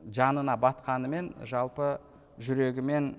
жанына 0.09 0.57
батқанымен 0.61 1.33
жалпы 1.45 1.99
жүрегімен 2.39 3.15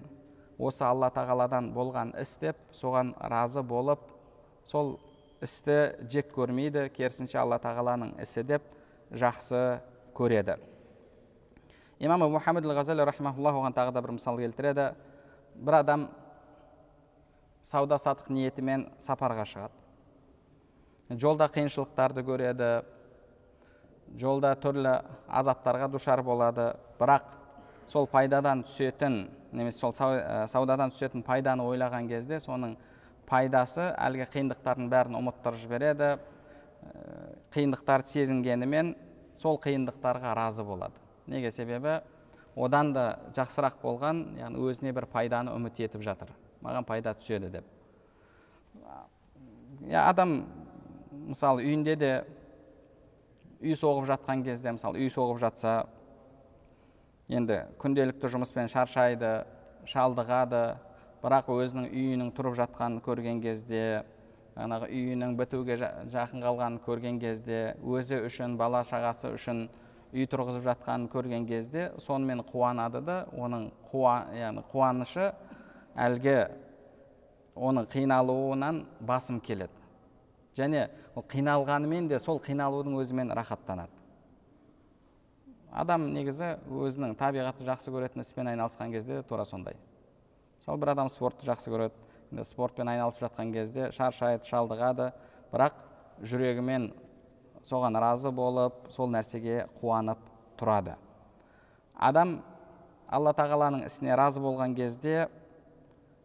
осы 0.57 0.83
алла 0.85 1.09
тағаладан 1.13 1.71
болған 1.75 2.13
іс 2.19 2.37
деп 2.41 2.57
соған 2.73 3.13
разы 3.31 3.63
болып 3.63 4.01
сол 4.63 4.97
істі 5.41 5.95
жек 6.11 6.33
көрмейді 6.35 6.89
керісінше 6.95 7.39
алла 7.39 7.59
тағаланың 7.63 8.17
ісі 8.21 8.43
деп 8.43 8.65
жақсы 9.11 9.79
көреді. 10.15 10.57
Имам 11.99 12.27
мұхаммед 12.31 12.67
ғазали 12.67 13.05
рахмаулла 13.07 13.53
оған 13.55 13.75
тағы 13.75 13.93
да 13.95 14.01
бір 14.01 14.15
мысал 14.15 14.37
келтіреді. 14.39 14.93
Бір 15.55 15.79
адам 15.81 16.07
сауда 17.63 17.97
саттық 17.99 18.31
ниетімен 18.31 18.87
сапарға 18.99 19.45
шығады. 19.47 19.73
Жолда 21.09 21.49
қиыншылықтарды 21.49 22.23
көреді 22.25 22.69
жолда 24.19 24.53
түрлі 24.61 24.93
азаптарға 25.27 25.89
душар 25.89 26.21
болады. 26.25 26.73
Бірақ 26.99 27.31
сол 27.89 28.07
пайдадан 28.09 28.63
түсетін 28.65 29.23
немесе 29.51 29.79
сол 29.79 29.93
саудадан 29.93 30.93
түсетін 30.93 31.23
пайданы 31.25 31.65
ойлаған 31.65 32.09
кезде 32.09 32.39
соның 32.41 32.75
пайдасы 33.29 33.89
әлгі 33.97 34.27
қиындықтардың 34.33 34.89
бәрін 34.89 35.17
ұмыттырып 35.21 35.61
жібереді. 35.63 36.11
Қиындықтарды 37.53 38.13
сезінгенімен 38.13 38.93
сол 39.37 39.59
қиындықтарға 39.61 40.35
разы 40.37 40.63
болады. 40.63 40.93
Неге 41.27 41.51
себебі? 41.51 41.99
Одан 42.55 42.93
да 42.93 43.19
жақсырақ 43.33 43.77
болған 43.81 44.23
яғни 44.39 44.61
өзіне 44.69 44.93
бір 44.93 45.05
пайданы 45.09 45.53
үміт 45.55 45.79
етіп 45.85 46.01
жатыр. 46.03 46.31
Маған 46.65 46.85
пайда 46.85 47.13
түседі 47.15 47.51
деп. 47.53 47.65
Я 49.87 50.09
адам 50.09 50.41
мысалы 51.11 51.63
үйінде 51.65 51.95
де 51.99 52.11
үй 53.61 53.75
соғып 53.75 54.07
жатқан 54.09 54.43
кезде 54.45 54.73
мысалы 54.75 55.01
үй 55.01 55.09
соғып 55.11 55.41
жатса 55.41 55.73
енді 57.29 57.63
күнделікті 57.81 58.31
жұмыспен 58.35 58.69
шаршайды 58.71 59.33
шалдығады 59.89 60.63
бірақ 61.23 61.49
өзінің 61.53 61.89
үйінің 61.89 62.31
тұрып 62.37 62.55
жатқанын 62.61 63.01
көрген 63.05 63.41
кезде 63.43 64.03
жаңағы 64.55 64.89
үйінің 64.91 65.35
бітуге 65.39 65.77
жақын 65.79 66.43
қалғанын 66.45 66.79
көрген 66.85 67.19
кезде 67.21 67.59
өзі 67.83 68.21
үшін 68.27 68.57
бала 68.59 68.81
шағасы 68.87 69.33
үшін 69.35 69.67
үй 70.13 70.25
тұрғызып 70.29 70.65
жатқанын 70.65 71.09
көрген 71.13 71.45
кезде 71.47 71.89
сонымен 72.01 72.41
қуанады 72.47 73.01
да 73.05 73.17
оның 73.37 73.69
қуа, 73.91 74.15
яғни 74.33 74.63
қуанышы 74.71 75.29
әлгі 75.95 76.37
оның 77.55 77.87
қиналуынан 77.91 78.85
басым 78.99 79.39
келеді. 79.39 79.78
Және 80.59 80.89
ол 81.15 81.23
қиналғанымен 81.23 82.09
де 82.11 82.19
сол 82.19 82.41
қиналудың 82.43 82.99
өзімен 82.99 83.31
рахаттанады. 83.35 83.91
Адам 85.71 86.09
негізі 86.13 86.55
өзінің 86.67 87.15
табиғатты 87.19 87.65
жақсы 87.67 87.91
көретін 87.93 88.23
іспен 88.23 88.49
айналысқан 88.51 88.91
кезде 88.91 89.21
тура 89.23 89.45
сондай. 89.45 89.77
Мысалы 90.59 90.81
бір 90.81 90.93
адам 90.95 91.09
спортты 91.09 91.45
жақсы 91.47 91.71
көреді 91.71 92.43
спортпен 92.43 92.89
айналысып 92.89 93.27
жатқан 93.27 93.53
кезде 93.53 93.91
шаршайды 93.95 94.49
шалдығады 94.49 95.11
бірақ 95.53 95.83
жүрегімен 96.25 96.89
соған 97.63 97.99
разы 98.01 98.31
болып 98.31 98.89
сол 98.93 99.09
нәрсеге 99.13 99.67
қуанып 99.79 100.19
тұрады. 100.59 100.95
Адам 101.95 102.39
алла 103.07 103.33
тағаланың 103.37 103.85
ісіне 103.87 104.17
разы 104.17 104.41
болған 104.41 104.75
кезде 104.77 105.27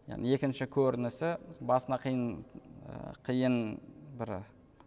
яғни 0.08 0.34
екінші 0.36 0.68
көрінісі 0.72 1.36
басына 1.60 2.00
қиын 2.02 2.24
қиын 3.26 3.58
бір 4.14 4.38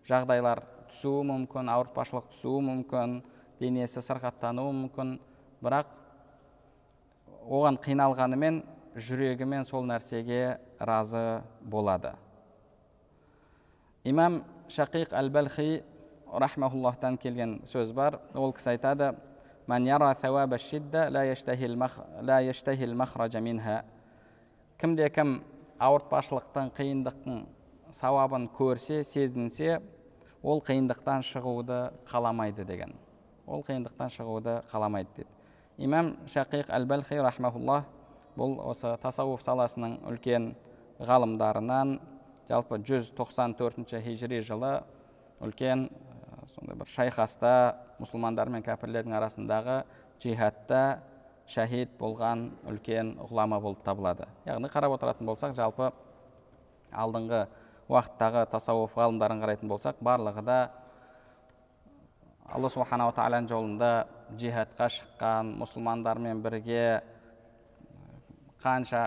жағдайлар 0.07 0.63
түсуі 0.87 1.25
мүмкін 1.27 1.69
ауыртпашылық 1.73 2.29
түсуі 2.31 2.61
мүмкін 2.63 3.19
денесі 3.59 4.01
сырқаттануы 4.05 4.73
мүмкін. 4.83 5.17
Бірақ 5.63 5.89
оған 7.47 7.79
қиналғанымен 7.83 8.61
жүрегімен 8.95 9.65
сол 9.67 9.85
нәрсеге 9.89 10.57
разы 10.79 11.41
болады. 11.61 12.13
Имам 14.07 14.43
шақиқ 14.71 15.15
әл 15.17 15.31
балхи 15.33 15.81
рахмауллахтан 16.31 17.17
келген 17.17 17.59
сөз 17.65 17.93
бар. 17.93 18.19
Ол 18.33 18.53
кісі 18.53 18.75
айтады 18.75 19.15
кімде 24.77 25.09
кім 25.09 25.39
ауыртпашылықтың 25.81 26.71
қиындықтың 26.77 27.39
сауабын 27.91 28.50
көрсе 28.58 29.04
сезінсе 29.04 29.80
ол 30.43 30.62
қиындықтан 30.62 31.26
шығуды 31.26 31.82
қаламайды 32.10 32.65
деген. 32.65 32.93
Ол 33.47 33.63
қиындықтан 33.63 34.12
шығуды 34.13 34.62
қаламайды 34.71 35.10
дейді 35.15 35.38
имам 35.78 36.15
шақиқ 36.26 36.71
әл 36.73 36.86
балхи 36.89 37.19
рахмауллах 37.21 37.86
бұл 38.38 38.58
осы 38.65 38.95
тасауф 39.02 39.43
саласының 39.45 40.00
үлкен 40.10 40.52
ғалымдарынан 41.00 41.97
жалпы 42.50 42.80
194 42.82 44.02
хижри 44.02 44.41
жылы 44.41 44.71
үлкен 45.43 45.88
сондай 46.50 46.78
бір 46.80 46.89
шайқаста 46.89 47.52
мұсылмандар 48.02 48.50
мен 48.50 48.65
кәпірлердің 48.65 49.17
арасындағы 49.19 49.84
джихадта 50.17 50.82
шәһид 51.47 51.93
болған 52.00 52.50
үлкен 52.67 53.13
ғұлама 53.30 53.62
болып 53.62 53.84
табылады. 53.86 54.26
Яғни 54.47 54.71
қарап 54.71 54.97
отыратын 54.97 55.30
болсақ 55.30 55.54
жалпы 55.56 55.91
алдыңғы 56.91 57.45
уақыттағы 57.88 58.45
тасауф 58.52 58.95
ғалымдарын 58.97 59.43
қарайтын 59.43 59.71
болсақ 59.71 60.02
барлығы 60.04 60.43
да 60.47 60.58
алла 62.47 62.71
субханала 62.71 63.15
тағаланың 63.15 63.50
жолында 63.52 63.91
джихадқа 64.34 64.89
шыққан 64.97 65.54
мұсылмандармен 65.62 66.41
бірге 66.43 67.02
қанша 68.63 69.06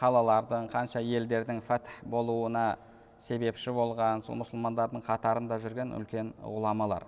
қалалардың 0.00 0.68
қанша 0.72 1.00
елдердің 1.00 1.62
фәтх 1.64 2.02
болуына 2.04 2.76
себепші 3.20 3.72
болған 3.76 4.24
сол 4.24 4.38
мұсылмандардың 4.40 5.04
қатарында 5.04 5.60
жүрген 5.60 5.96
үлкен 5.98 6.32
ғұламалар 6.44 7.04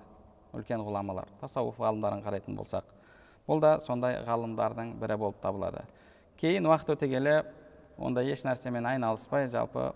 үлкен 0.56 0.84
ғұламалар 0.84 1.30
тасауф 1.40 1.80
ғалымдарын 1.80 2.24
қарайтын 2.24 2.56
болсақ 2.56 2.98
бұл 3.48 3.60
да 3.62 3.76
сондай 3.82 4.20
ғалымдардың 4.26 4.94
бірі 5.00 5.16
болып 5.18 5.40
табылады. 5.42 5.82
Кейін 6.38 6.66
уақыт 6.68 6.94
өте 6.94 7.08
келе 7.10 7.34
онда 7.98 8.22
еш 8.22 8.44
нәрсемен 8.46 8.86
айналыспай 8.86 9.48
жалпы 9.50 9.90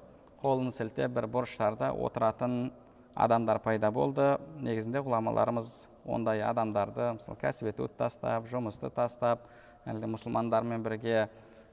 қолын 0.47 0.71
сілтеп 0.71 1.11
бір 1.17 1.27
бұрыштарда 1.27 1.91
отыратын 1.91 2.71
адамдар 3.19 3.59
пайда 3.65 3.91
болды. 3.91 4.37
Негізінде 4.63 5.03
ғұламаларымыз 5.03 5.89
ондай 6.07 6.45
адамдарды 6.47 7.09
мысалы 7.17 7.41
кәсіп 7.41 7.73
етуді 7.73 7.97
тастап 7.99 8.47
жұмысты 8.53 8.93
тастап 8.95 9.49
әлгі 9.91 10.13
мұсылмандармен 10.13 10.85
бірге 10.87 11.25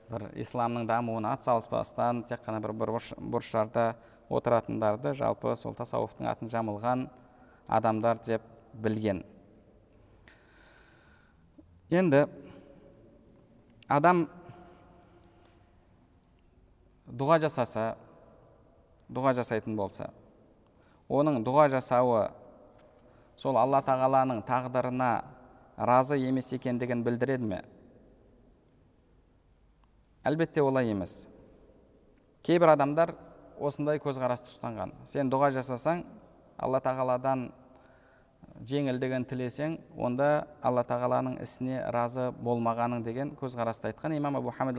бір 0.10 0.26
исламның 0.42 0.88
дамуына 0.90 1.36
атсалыспастан 1.38 2.24
тек 2.30 2.42
қана 2.46 2.62
бір 2.64 2.74
бұрыштарда 2.82 3.94
отыратындарды 4.34 5.14
жалпы 5.20 5.54
сол 5.60 5.76
тасауфтың 5.78 6.32
атын 6.32 6.50
жамылған 6.50 7.06
адамдар 7.68 8.18
деп 8.26 8.42
білген. 8.74 9.22
Енді 11.94 12.26
адам 13.88 14.26
дұға 17.14 17.38
жасаса 17.44 17.94
дұға 19.14 19.36
жасайтын 19.38 19.76
болса. 19.78 20.10
Оның 21.10 21.44
дұға 21.46 21.68
жасауы 21.74 22.26
сол 23.40 23.58
алла 23.60 23.82
тағаланың 23.86 24.44
тағдырына 24.48 25.12
разы 25.78 26.18
емес 26.22 26.52
екендігін 26.56 27.04
білдіреді 27.06 27.50
ме? 27.50 27.62
Әлбетте 30.24 30.64
олай 30.64 30.90
емес. 30.94 31.28
Кейбір 32.44 32.74
адамдар 32.74 33.16
осындай 33.60 34.00
көзқарасты 34.02 34.52
ұстанған. 34.52 34.94
Сен 35.08 35.30
дұға 35.32 35.52
жасасаң 35.58 36.06
алла 36.58 36.80
тағаладан 36.84 37.50
жеңілдігін 38.70 39.26
тілесең 39.28 39.76
онда 39.98 40.46
алла 40.64 40.84
тағаланың 40.88 41.40
ісіне 41.44 41.82
разы 41.92 42.30
болмағаның 42.44 43.04
деген 43.04 43.34
көзқарасты 43.40 43.92
айтқан 43.92 44.16
имам 44.18 44.38
абу 44.40 44.54
хамид 44.54 44.78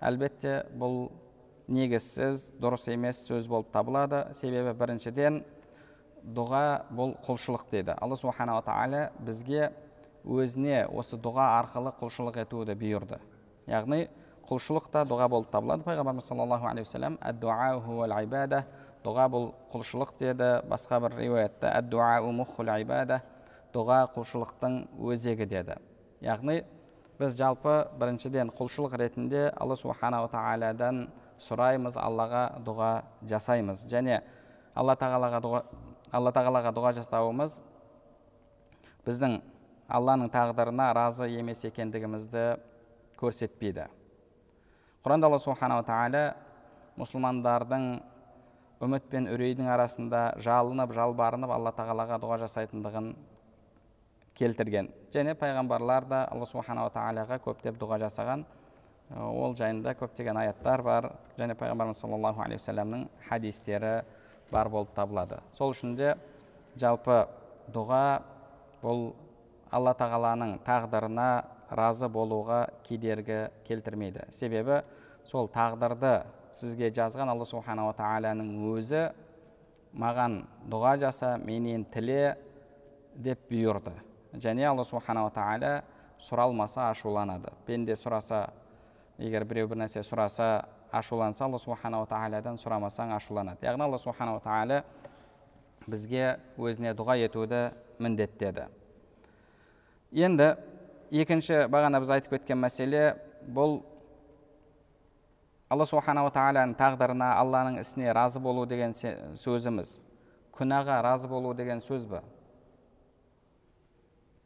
әлбетте 0.00 0.62
бұл 0.80 1.10
негізсіз 1.70 2.50
дұрыс 2.60 2.88
емес 2.92 3.22
сөз 3.28 3.48
болып 3.50 3.70
табылады? 3.72 4.26
Себебі 4.34 4.74
біріншіден 4.76 5.40
дұға 6.20 6.64
бұл 6.92 7.14
құлшылық 7.24 7.68
деді 7.70 7.94
алла 7.96 8.16
субханала 8.18 8.62
тағала 8.66 9.06
бізге 9.24 9.70
өзіне 10.24 10.84
осы 10.90 11.16
дұға 11.16 11.46
арқылы 11.62 11.94
құлшылық 12.00 12.42
етуді 12.42 12.76
бұйырды. 12.76 13.20
Яғни 13.70 14.08
құлшылық 14.50 14.90
та 14.92 15.06
дұға 15.08 15.28
болып 15.30 15.50
табылады. 15.54 15.86
Пайғамбарымыз 15.86 16.26
саллаллаху 16.26 16.66
алейхи 16.68 16.88
уассалам 16.90 17.18
дұға 19.00 19.26
бұл 19.32 19.46
құлшылық 19.72 20.10
деді. 20.20 20.48
Басқа 20.68 21.00
бір 21.00 21.14
риуаятта 21.16 21.70
дұға 23.70 24.08
құлшылықтың 24.16 24.76
өзегі 24.98 25.46
деді. 25.46 25.76
Яғни 26.20 26.64
біз 27.20 27.36
жалпы 27.38 27.86
біріншіден 28.00 28.50
құлшылық 28.58 28.96
ретінде 28.98 29.44
алла 29.54 29.76
субханала 29.78 30.26
тағаладан 30.32 31.06
сұраймыз 31.40 31.96
аллаға 32.00 32.44
дұға 32.64 32.90
жасаймыз. 33.30 33.86
Және 33.90 34.20
алла 34.74 34.96
тағалаға 35.00 35.40
дұға 35.44 35.62
алла 36.12 36.32
тағалаға 36.34 36.72
дұға 36.74 36.92
жасауымыз 37.00 37.60
біздің 39.06 39.40
алланың 39.90 40.30
тағдырына 40.34 40.90
разы 40.94 41.30
емес 41.32 41.64
екендігімізді 41.66 42.44
көрсетпейді. 43.20 43.88
Құранда 45.04 45.30
алла 45.30 45.40
субханала 45.40 45.84
тағала 45.86 46.24
мұсылмандардың 47.00 47.90
үміт 48.84 49.10
пен 49.12 49.28
үрейдің 49.32 49.68
арасында 49.72 50.22
жалынып 50.40 50.92
жалбарынып 50.96 51.50
алла 51.52 51.72
тағалаға 51.76 52.20
дұға 52.20 52.40
жасайтындығын 52.44 53.12
келтірген. 54.36 54.88
Және 55.12 55.34
пайғамбарлар 55.40 56.06
да 56.08 56.22
алла 56.32 56.46
субханала 56.48 56.92
тағалаға 56.94 57.40
көптеп 57.44 57.80
дұға 57.80 58.00
жасаған 58.04 58.44
ол 59.16 59.54
жайында 59.58 59.94
көптеген 59.98 60.38
аяттар 60.38 60.82
бар. 60.82 61.10
Және 61.38 61.56
пайғамбарымыз 61.58 62.00
саллаллаху 62.02 62.44
алейхи 62.44 62.60
уассаламның 62.60 63.06
хадистері 63.28 63.94
бар 64.50 64.68
болып 64.68 64.92
табылады. 64.94 65.40
Сол 65.52 65.74
үшін 65.74 65.96
де 65.98 66.14
жалпы 66.78 67.24
дұға 67.72 68.20
бұл 68.82 69.10
алла 69.70 69.94
тағаланың 69.94 70.58
тағдырына 70.66 71.30
разы 71.70 72.08
болуға 72.10 72.66
кедергі 72.86 73.48
келтірмейді. 73.66 74.26
Себебі 74.30 74.82
сол 75.24 75.50
тағдырды 75.50 76.24
сізге 76.52 76.90
жазған 76.90 77.30
алла 77.30 77.46
субханала 77.46 77.94
тағаланың 77.98 78.54
өзі 78.72 79.10
маған 79.94 80.42
дұға 80.70 80.96
жаса 81.02 81.36
менен 81.38 81.84
тіле 81.84 82.36
деп 83.14 83.46
бұйырды. 83.50 83.94
Және 84.34 84.66
алла 84.70 84.84
субханала 84.86 85.30
тағала 85.34 85.82
сұралмаса 86.20 86.90
ашуланады. 86.90 87.52
Пенде 87.66 87.94
сұраса 87.98 88.48
егер 89.20 89.44
біреу 89.44 89.68
бір 89.70 89.82
нәрсе 89.82 90.02
сұраса 90.06 90.64
ашуланса 90.92 91.44
алла 91.44 91.60
субханала 91.60 92.08
тағаладан 92.08 92.56
сұрамасаң 92.58 93.12
ашуланады. 93.16 93.66
Яғни 93.66 93.84
алла 93.84 94.00
субханала 94.00 94.40
тағала 94.42 94.82
бізге 95.86 96.38
өзіне 96.58 96.94
дұға 96.96 97.18
етуді 97.26 97.62
міндеттеді. 98.00 98.66
Енді 100.10 100.54
екінші 101.12 101.66
бағана 101.70 102.00
біз 102.02 102.16
айтып 102.16 102.38
кеткен 102.38 102.58
мәселе 102.64 103.04
бұл 103.46 103.80
алла 105.70 105.86
субханала 105.86 106.32
тағаланың 106.34 106.74
тағдырына 106.80 107.34
алланың 107.44 107.80
ісіне 107.84 108.12
разы 108.16 108.42
болу 108.42 108.66
деген 108.66 108.96
сөзіміз. 108.96 109.98
Күнәға 110.56 110.98
разы 111.04 111.28
болу 111.30 111.54
деген 111.54 111.78
сөз 111.80 112.08
бі 112.10 112.24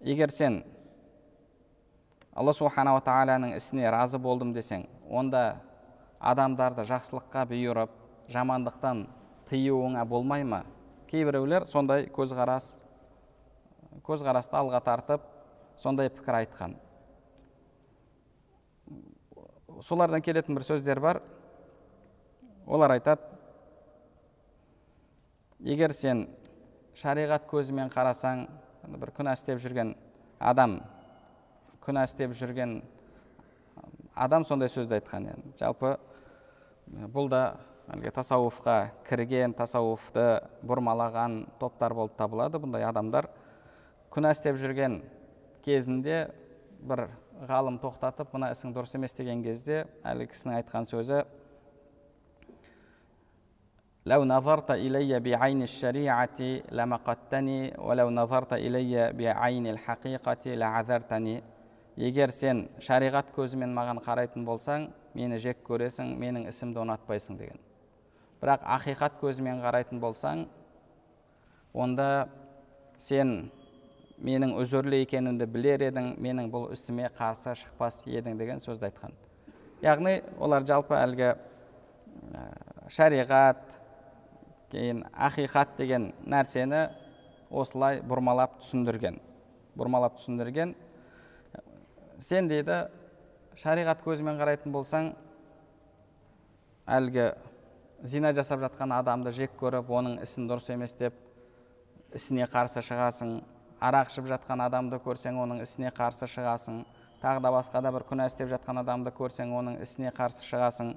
егер 0.04 0.30
сен 0.30 0.62
алла 2.34 2.52
субханала 2.52 3.02
тағаланың 3.04 3.54
ісіне 3.56 3.90
разы 3.94 4.18
болдым 4.18 4.52
десең 4.54 4.88
онда 5.08 5.60
адамдарды 6.18 6.84
жақсылыққа 6.88 7.44
бұйырып 7.50 7.92
жамандықтан 8.32 9.04
тыюыңа 9.50 10.04
болмай 10.08 10.44
ма? 10.44 10.64
Кейбіреулер 11.10 11.66
сондай 11.70 12.08
көзқарас 12.10 12.80
көзқарасты 14.02 14.58
алға 14.58 14.80
тартып 14.82 15.22
сондай 15.76 16.10
пікір 16.10 16.40
айтқан. 16.40 16.74
Солардан 19.82 20.22
келетін 20.22 20.56
бір 20.56 20.66
сөздер 20.66 21.00
бар. 21.00 21.20
Олар 22.66 22.96
айтады 22.96 23.22
егер 25.60 25.92
сен 25.92 26.26
шариғат 26.98 27.46
көзімен 27.50 27.92
қарасаң 27.92 28.46
бір 28.96 29.12
күнә 29.16 29.34
істеп 29.36 29.60
жүрген 29.62 29.94
адам 30.38 30.80
күнә 31.83 32.03
істеп 32.07 32.35
жүрген 32.37 32.79
адам 34.15 34.43
сондай 34.43 34.69
сөзді 34.71 34.99
айтқан 34.99 35.29
енді 35.31 35.53
жалпы 35.59 35.95
бұл 37.13 37.29
да 37.31 37.43
әлгі 37.89 38.11
тасауфқа 38.13 38.75
кірген 39.07 39.55
тасауфты 39.57 40.25
бұрмалаған 40.67 41.41
топтар 41.61 41.95
болып 41.97 42.17
табылады 42.19 42.61
бұндай 42.61 42.85
адамдар 42.85 43.29
күнә 44.13 44.33
істеп 44.35 44.59
жүрген 44.61 44.99
кезінде 45.65 46.27
бір 46.79 47.07
ғалым 47.49 47.79
тоқтатып 47.81 48.33
мына 48.35 48.51
ісің 48.53 48.73
дұрыс 48.75 48.95
емес 48.99 49.15
деген 49.17 49.43
кезде 49.45 49.85
әлгі 50.03 50.31
кісінің 50.33 50.61
айтқан 50.61 50.89
сөзі 50.89 51.23
لو 54.09 54.23
نظرت 54.23 54.71
إلي 54.71 55.19
بعين 55.19 55.61
الشريعة 55.61 56.39
لمقتني 56.71 57.73
ولو 57.77 58.09
نظرت 58.09 58.53
إلي 58.53 59.13
بعين 59.13 59.67
الحقيقة 59.67 60.43
لعذرتني 60.45 61.43
егер 61.96 62.32
сен 62.34 62.68
шариғат 62.82 63.30
көзімен 63.34 63.74
маған 63.74 64.00
қарайтын 64.04 64.44
болсаң 64.46 64.88
мені 65.14 65.38
жек 65.38 65.60
көресің 65.66 66.14
менің 66.18 66.48
ісімді 66.50 66.82
ұнатпайсың 66.82 67.38
деген. 67.38 67.60
Бірақ 68.42 68.64
ақиқат 68.76 69.20
көзімен 69.20 69.62
қарайтын 69.62 70.00
болсаң 70.02 70.46
онда 71.72 72.26
сен 72.96 73.50
менің 74.18 74.54
үзірлі 74.58 75.02
екенімді 75.04 75.46
білер 75.50 75.86
едің 75.88 76.14
менің 76.22 76.50
бұл 76.52 76.68
ісіме 76.74 77.08
қарсы 77.14 77.54
шықпас 77.62 78.04
едің 78.06 78.38
деген 78.38 78.62
сөзді 78.62 78.90
айтқан. 78.90 79.14
Яғни 79.82 80.20
олар 80.38 80.66
жалпы 80.66 80.96
әлгі 80.98 81.32
шариғат 82.94 83.78
кейін 84.72 85.04
ақиқат 85.12 85.76
деген 85.78 86.12
нәрсені 86.26 86.88
осылай 87.50 88.00
бұрмалап 88.02 88.58
түсіндірген. 88.62 89.18
Бұрмалап 89.78 90.18
түсіндірген 90.18 90.74
сен 92.18 92.48
дейді 92.48 92.84
шариғат 93.60 94.02
көзімен 94.04 94.38
қарайтын 94.40 94.72
болсаң 94.74 95.12
әлгі 96.86 97.32
зина 98.02 98.32
жасап 98.36 98.60
жатқан 98.64 98.92
адамды 98.98 99.32
жек 99.32 99.54
көріп 99.60 99.90
оның 99.90 100.20
ісін 100.22 100.48
дұрыс 100.50 100.70
емес 100.74 100.94
деп 100.98 101.16
ісіне 102.14 102.46
қарсы 102.50 102.82
шығасың 102.84 103.38
арақ 103.80 104.12
ішіп 104.12 104.28
жатқан 104.30 104.62
адамды 104.66 105.00
көрсең 105.02 105.40
оның 105.44 105.62
ісіне 105.64 105.90
қарсы 105.94 106.28
шығасың 106.30 106.84
тағы 107.22 107.40
да 107.40 107.50
басқа 107.54 107.80
да 107.82 107.92
бір 107.92 108.04
күнә 108.10 108.26
істеп 108.28 108.50
жатқан 108.52 108.82
адамды 108.82 109.10
көрсең 109.16 109.52
оның 109.56 109.80
ісіне 109.82 110.12
қарсы 110.14 110.44
шығасың. 110.44 110.94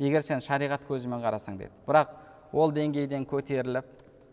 Егер 0.00 0.22
сен 0.22 0.40
шариғат 0.40 0.86
көзімен 0.88 1.20
қарасаң 1.20 1.58
деді 1.58 1.74
бірақ 1.88 2.14
ол 2.56 2.72
деңгейден 2.72 3.26
көтеріліп 3.28 3.84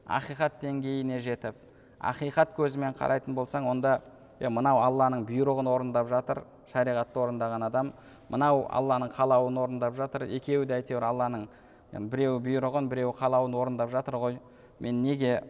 ақиқат 0.07 0.61
деңгейіне 0.61 1.19
жетіп 1.19 1.57
ақиқат 1.99 2.53
көзімен 2.55 2.95
қарайтын 2.95 3.35
болсаң 3.35 3.67
онда 3.67 3.97
е 4.39 4.49
мынау 4.49 4.81
алланың 4.83 5.25
бұйрығын 5.27 5.69
орындап 5.71 6.09
жатыр 6.11 6.43
шариғатты 6.71 7.21
орындаған 7.23 7.65
адам. 7.67 7.91
Мынау 8.29 8.65
алланың 8.69 9.11
қалауын 9.15 9.57
орындап 9.61 9.95
жатыр 9.95 10.27
екеуі 10.27 10.67
де 10.67 10.77
әйтеуір 10.77 11.05
алланың 11.07 11.47
біреуі 12.11 12.41
бұйрығын 12.45 12.89
біреуі 12.91 13.15
қалауын 13.17 13.55
орындап 13.55 13.91
жатыр 13.91 14.19
ғой. 14.21 14.39
Мен 14.79 15.01
неге 15.01 15.41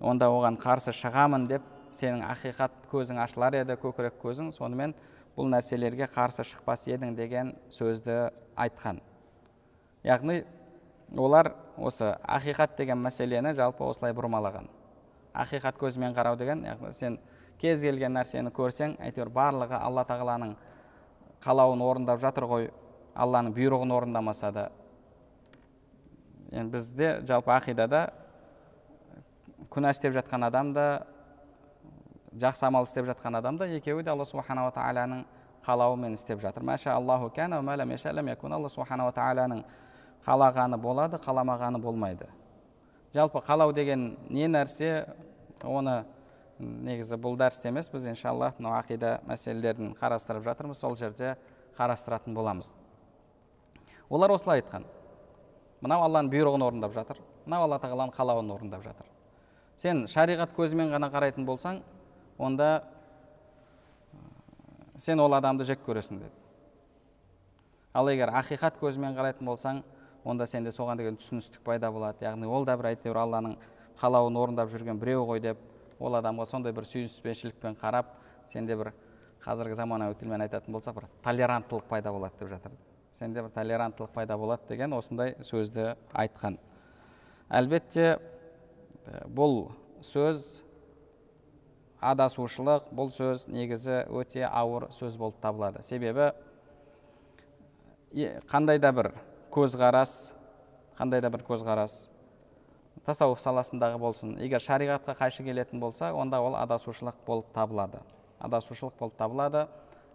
онда 0.00 0.28
оған 0.30 0.58
қарсы 0.60 0.92
шығамын 0.94 1.48
деп 1.50 1.64
сенің 1.92 2.22
ақиқат 2.28 2.86
көзің 2.92 3.18
ашылар 3.24 3.56
еді 3.62 3.76
көкірек 3.80 4.20
көзің 4.22 4.52
сонымен 4.54 4.94
бұл 5.36 5.48
нәрселерге 5.50 6.06
қарсы 6.12 6.44
шықпас 6.46 6.86
едің 6.90 7.16
деген 7.18 7.54
сөзді 7.72 8.30
айтқан. 8.56 9.00
Яғни 10.04 10.44
олар 11.16 11.54
осы 11.76 12.14
ақиқат 12.22 12.76
деген 12.78 13.00
мәселені 13.02 13.54
жалпы 13.56 13.84
осылай 13.84 14.14
бұрмалаған. 14.14 14.68
Ақиқат 15.34 15.78
көзімен 15.80 16.14
қарау 16.14 16.38
деген 16.38 16.64
яғни 16.66 16.92
сен 16.92 17.18
кез 17.60 17.82
келген 17.84 18.14
нәрсені 18.16 18.50
көрсең 18.56 18.94
әйтеуір 19.04 19.28
барлығы 19.34 19.76
алла 19.76 20.04
тағаланың 20.08 20.54
қалауын 21.44 21.82
орындап 21.84 22.20
жатыр 22.22 22.44
ғой 22.48 22.70
алланың 23.14 23.52
бұйрығын 23.56 23.92
орындамаса 23.96 24.52
да. 24.52 24.70
Енді 26.50 26.72
бізде 26.72 27.08
жалпы 27.28 27.52
ақидада 27.54 28.00
күнә 29.70 29.90
істеп 29.94 30.12
жатқан 30.16 30.46
адам 30.48 30.72
да 30.74 30.86
жақсы 32.34 32.66
амал 32.66 32.84
істеп 32.88 33.06
жатқан 33.10 33.38
адам 33.38 33.54
да 33.60 33.64
екеуі 33.68 34.02
де 34.02 34.10
алла 34.10 34.24
субханала 34.24 34.72
тағаланың 34.74 35.24
қалауымен 35.66 36.12
істеп 36.16 36.40
жатыр. 36.40 36.62
Алла 36.64 36.78
субханала 38.68 39.12
тағаланың 39.12 39.64
қалағаны 40.26 40.76
болады 40.76 41.16
қаламағаны 41.16 41.78
болмайды. 41.78 42.26
Жалпы 43.14 43.40
қалау 43.40 43.72
деген 43.72 44.16
не 44.28 44.48
нәрсе 44.48 45.06
оны 45.64 46.04
негізі 46.60 47.16
бұл 47.20 47.38
дәрісте 47.40 47.70
емес 47.70 47.88
біз 47.92 48.06
иншалла 48.12 48.52
мынау 48.58 48.76
ақида 48.78 49.18
мәселелерін 49.28 49.94
қарастырып 49.98 50.44
жатырмыз 50.44 50.80
сол 50.82 50.96
жерде 50.96 51.34
қарастыратын 51.78 52.34
боламыз. 52.36 52.74
Олар 54.10 54.34
осылай 54.34 54.60
айтқан. 54.60 54.84
Мынау 55.80 56.04
алланың 56.04 56.30
бұйрығын 56.32 56.66
орындап 56.66 56.94
жатыр 56.94 57.20
мынау 57.46 57.64
алла 57.66 57.78
тағаланың 57.80 58.14
қалауын 58.14 58.52
орындап 58.54 58.84
жатыр. 58.84 59.06
Сен 59.80 60.04
шариғат 60.10 60.52
көзімен 60.56 60.92
ғана 60.92 61.08
қарайтын 61.12 61.46
болсаң 61.48 61.80
онда 62.38 62.82
сен 65.00 65.20
ол 65.20 65.34
адамды 65.34 65.64
жек 65.64 65.80
көресің 65.86 66.20
деді. 66.20 66.36
Ал 67.94 68.10
егер 68.12 68.30
ақиқат 68.42 68.76
көзімен 68.82 69.16
қарайтын 69.16 69.48
болсаң 69.48 69.82
онда 70.24 70.46
сенде 70.46 70.70
соған 70.70 71.00
деген 71.00 71.16
түсіністік 71.16 71.64
пайда 71.64 71.90
болады. 71.90 72.20
Яғни 72.24 72.46
ол 72.46 72.68
да 72.68 72.76
бір 72.76 72.92
әйтеуір 72.92 73.22
алланың 73.24 73.56
қалауын 74.00 74.36
орындап 74.36 74.70
жүрген 74.70 75.00
біреу 75.00 75.24
ғой 75.26 75.40
деп 75.40 75.58
ол 76.00 76.16
адамға 76.18 76.46
сондай 76.48 76.72
бір 76.72 76.88
сүйіспеншілікпен 76.88 77.76
қарап 77.80 78.16
сенде 78.48 78.76
бір 78.76 78.92
қазіргі 79.44 79.76
заманауи 79.78 80.16
тілмен 80.20 80.44
айтатын 80.46 80.74
болсақ 80.74 80.96
бір 80.96 81.06
толеранттылық 81.24 81.86
пайда 81.88 82.12
болады 82.12 82.40
деп 82.40 82.50
жатыр. 82.50 82.72
Сенде 83.12 83.42
бір 83.42 83.52
толеранттылық 83.54 84.12
пайда 84.14 84.36
болады 84.38 84.68
деген 84.68 84.92
осындай 84.96 85.36
сөзді 85.44 85.94
айтқан. 86.12 86.58
Әлбетте 87.48 88.18
бұл 89.28 89.70
сөз 90.04 90.62
адасушылық 92.00 92.90
бұл 92.96 93.10
сөз 93.12 93.46
негізі 93.48 94.04
өте 94.08 94.44
ауыр 94.46 94.90
сөз 94.94 95.16
болып 95.20 95.40
табылады. 95.40 95.82
Себебі 95.82 96.32
қандай 98.50 98.78
да 98.80 98.92
бір 98.92 99.12
көзқарас 99.52 100.34
қандай 100.98 101.20
да 101.20 101.30
бір 101.30 101.44
көзқарас 101.48 102.09
тасауф 103.06 103.40
саласындағы 103.40 103.98
болсын 104.00 104.36
егер 104.42 104.60
шариғатқа 104.62 105.14
қайшы 105.18 105.44
келетін 105.46 105.80
болса 105.80 106.12
онда 106.14 106.40
ол 106.44 106.56
адасушылық 106.60 107.22
болып 107.26 107.52
табылады. 107.54 108.00
Адасушылық 108.40 108.98
болып 108.98 109.16
табылады. 109.16 109.66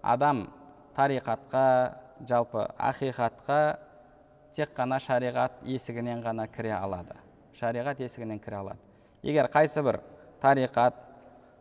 Адам 0.02 0.48
тариқатқа 0.96 1.96
жалпы 2.28 2.68
ақиқатқа 2.78 3.60
тек 4.54 4.76
қана 4.78 5.00
шариғат 5.02 5.64
есігінен 5.64 6.22
ғана 6.24 6.48
кіре 6.48 6.74
алады. 6.78 7.18
Шариғат 7.54 8.00
есігінен 8.00 8.40
кіре 8.40 8.62
алады. 8.62 8.80
Егер 9.24 9.50
қайсы 9.52 9.82
бір 9.84 10.00
тариқат 10.42 11.02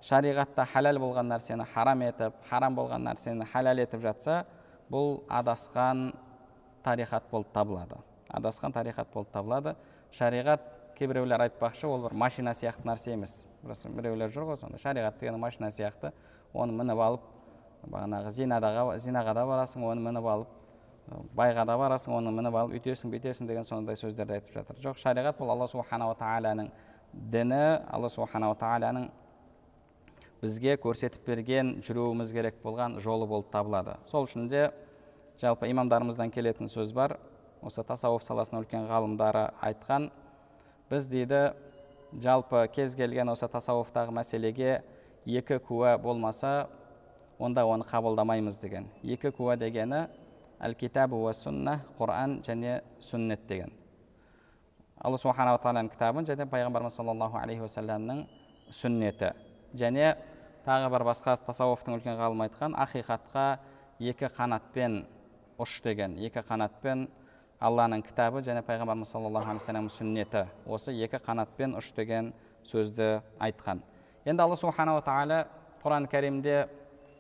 шариғатта 0.04 0.66
халал 0.68 1.00
болған 1.00 1.32
нәрсені 1.32 1.64
харам 1.72 2.04
етіп 2.04 2.37
харам 2.50 2.76
болған 2.76 3.08
нәрсені 3.08 3.46
халал 3.48 3.80
етіп 3.80 4.02
жатса 4.04 4.44
бұл 4.92 5.22
адасқан 5.32 6.10
тариқат 6.84 7.30
болып 7.30 7.52
табылады. 7.54 7.96
Адасқан 8.28 8.74
тариқат 8.74 9.08
болып 9.14 9.32
табылады. 9.32 9.74
Шариғат 10.12 10.73
кейбіреулер 10.98 11.44
айтпақшы 11.46 11.88
ол 11.88 12.02
бір 12.07 12.14
машина 12.14 12.54
сияқты 12.54 12.87
нәрсе 12.88 13.14
емес. 13.14 13.46
Біреулер 13.62 14.30
жүр 14.33 14.50
ғой 14.50 14.59
сонда 14.61 14.78
шариғат 14.78 15.18
деген 15.20 15.40
машина 15.40 15.70
сияқты. 15.70 16.12
Оны 16.54 16.72
мініп 16.72 17.00
алып 17.00 17.24
бағанағы 17.90 18.30
зинадаға 18.30 18.98
зинаға 18.98 19.35
да 19.35 19.44
барасың 19.48 19.85
оны 19.85 20.04
мініп 20.04 20.28
алып 20.30 20.48
байға 21.37 21.66
да 21.68 21.76
барасың 21.76 22.14
оны 22.16 22.33
мініп 22.33 22.54
алып 22.57 22.78
үйтесің 22.78 23.12
бүйтесің 23.12 23.50
деген 23.50 23.66
сондай 23.66 23.96
сөздерді 23.96 24.38
айтып 24.38 24.54
жатыр. 24.54 24.78
Жоқ 24.80 25.02
шариғат 25.02 25.37
бұл 25.40 25.52
алла 25.52 25.68
субханала 25.68 26.14
тағаланың 26.16 26.70
діні. 27.12 27.61
Алла 27.92 28.09
субханала 28.09 28.57
тағаланың 28.57 29.11
бізге 30.40 30.78
көрсетіп 30.80 31.26
берген 31.26 31.76
жүруіміз 31.85 32.33
керек 32.33 32.62
болған 32.64 32.98
жолы 33.00 33.26
болып 33.28 33.50
табылады. 33.52 33.98
Сол 34.07 34.24
үшін 34.28 34.48
де 34.48 34.70
жалпы 35.40 35.68
имамдарымыздан 35.72 36.30
келетін 36.30 36.68
сөз 36.68 36.92
бар. 36.94 37.18
Осы 37.64 37.85
тасауф 37.85 38.22
саласының 38.22 38.64
үлкен 38.64 38.88
ғалымдары 38.88 39.50
айтқан 39.64 40.11
біз 40.90 41.06
дейді 41.08 41.42
жалпы 42.20 42.66
кез 42.74 42.94
келген 42.96 43.30
осы 43.32 43.48
тасауфтағы 43.50 44.12
мәселеге 44.14 44.82
екі 45.26 45.58
куә 45.58 45.96
болмаса 45.98 46.68
онда 47.38 47.64
оны 47.66 47.86
қабылдамаймыз 47.88 48.60
деген 48.62 48.90
екі 49.02 49.32
куә 49.34 49.56
дегені 49.56 50.04
әл 50.60 50.76
китабу 50.78 51.22
уа 51.24 51.32
сунна 51.32 51.80
құран 51.98 52.38
және 52.46 52.82
сүннет 53.00 53.46
деген 53.48 53.72
алла 55.00 55.18
субханала 55.18 55.58
тағаланың 55.58 55.90
кітабын 55.94 56.28
және 56.28 56.46
пайғамбарымыз 56.52 57.00
саллаллаху 57.00 57.40
алейхи 57.40 57.64
уассаламның 57.64 58.22
сүннеті 58.70 59.32
және 59.74 60.14
тағы 60.64 60.92
бір 60.92 61.04
басқа 61.10 61.34
тасауфтың 61.48 61.98
үлкен 61.98 62.20
ғалымы 62.20 62.46
айтқан 62.46 62.76
ақиқатқа 62.84 63.48
екі 64.00 64.30
қанатпен 64.36 65.02
ұш 65.60 65.80
деген 65.84 66.16
екі 66.22 66.44
қанатпен 66.46 67.08
алланың 67.60 68.02
кітабы 68.04 68.42
және 68.44 68.62
пайғамбарымыз 68.66 69.10
саллаллаху 69.14 69.50
алейхи 69.50 69.62
вассалам 69.62 69.88
сүннеті. 69.92 70.46
Осы 70.66 70.92
екі 70.94 71.20
қанатпен 71.22 71.76
ұш 71.78 71.92
деген 71.96 72.32
сөзді 72.64 73.20
айтқан. 73.38 73.82
Енді 74.24 74.42
алла 74.42 74.56
субханала 74.56 75.02
тағала 75.04 75.44
құран 75.84 76.08
кәрімде 76.10 76.66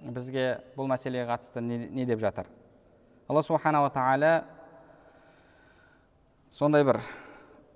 бізге 0.00 0.60
бұл 0.76 0.88
мәселеге 0.90 1.28
қатысты 1.28 1.60
не, 1.60 2.04
деп 2.04 2.20
жатыр? 2.20 2.46
Алла 3.28 3.42
субханала 3.42 3.90
тағала 3.92 4.44
сондай 6.50 6.84
бір 6.84 7.00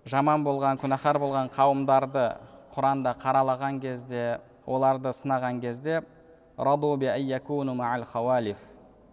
жаман 0.09 0.44
болған 0.44 0.81
күнәһар 0.81 1.18
болған 1.21 1.51
қауымдарды 1.53 2.27
құранда 2.75 3.14
қаралаған 3.21 3.81
кезде 3.81 4.40
оларды 4.66 5.12
сынаған 5.12 5.61
кезде 5.61 6.03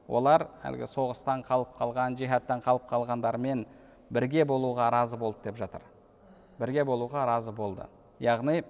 олар 0.07 0.47
әлгі 0.63 0.87
соғыстан 0.89 1.43
қалып 1.45 1.75
қалған 1.79 2.17
жихадтан 2.19 2.61
қалып 2.61 2.85
қалғандармен 2.89 3.65
бірге 4.09 4.45
болуға 4.45 4.89
разы 4.93 5.17
болды 5.17 5.49
деп 5.49 5.57
жатыр. 5.57 5.81
Бірге 6.59 6.85
болуға 6.85 7.25
разы 7.25 7.51
болды. 7.51 7.87
Яғни 8.19 8.63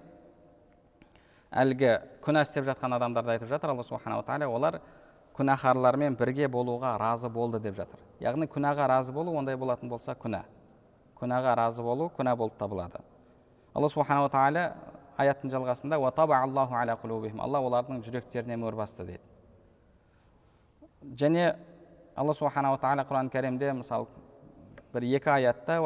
әлгі 1.52 1.92
күнә 2.24 2.42
істеп 2.46 2.64
жатқан 2.66 2.96
адамдарды 2.96 3.36
айтып 3.36 3.48
жатыр 3.48 3.74
алла 3.74 3.84
субханала 3.84 4.24
тағала 4.26 4.48
олар 4.48 4.80
күнәһарлармен 5.36 6.16
бірге 6.16 6.48
болуға 6.48 6.96
разы 6.98 7.28
болды 7.28 7.60
деп 7.60 7.76
жатыр. 7.76 8.00
Яғни 8.20 8.48
күнәға 8.48 8.88
разы 8.88 9.12
болу 9.12 9.36
ондай 9.36 9.56
болатын 9.56 9.88
болса 9.88 10.16
күнә. 10.16 10.42
Күнәға 11.20 11.54
разы 11.56 11.82
болу 11.82 12.10
күнә 12.16 12.36
болып 12.36 12.56
табылады. 12.58 13.04
Алла 13.74 13.88
субханала 13.88 14.32
тағала 14.32 14.72
аяттың 15.18 15.52
жалғасында 15.52 15.96
алла 15.96 17.60
олардың 17.60 18.02
жүректеріне 18.02 18.56
мөр 18.56 18.74
басты 18.74 19.04
дейді. 19.04 19.35
Және 21.02 21.54
алла 22.16 22.32
субханала 22.32 22.78
тағала 22.80 23.04
құран 23.08 23.30
кәрімде 23.32 23.72
мысалы 23.76 24.06
бір 24.94 25.04
екі 25.18 25.30
аятта 25.30 25.80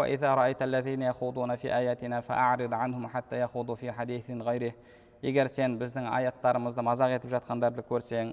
егер 5.23 5.49
сен 5.53 5.77
біздің 5.81 6.07
аяттарымызды 6.09 6.83
мазақ 6.85 7.17
етіп 7.19 7.35
жатқандарды 7.35 7.85
көрсең 7.85 8.31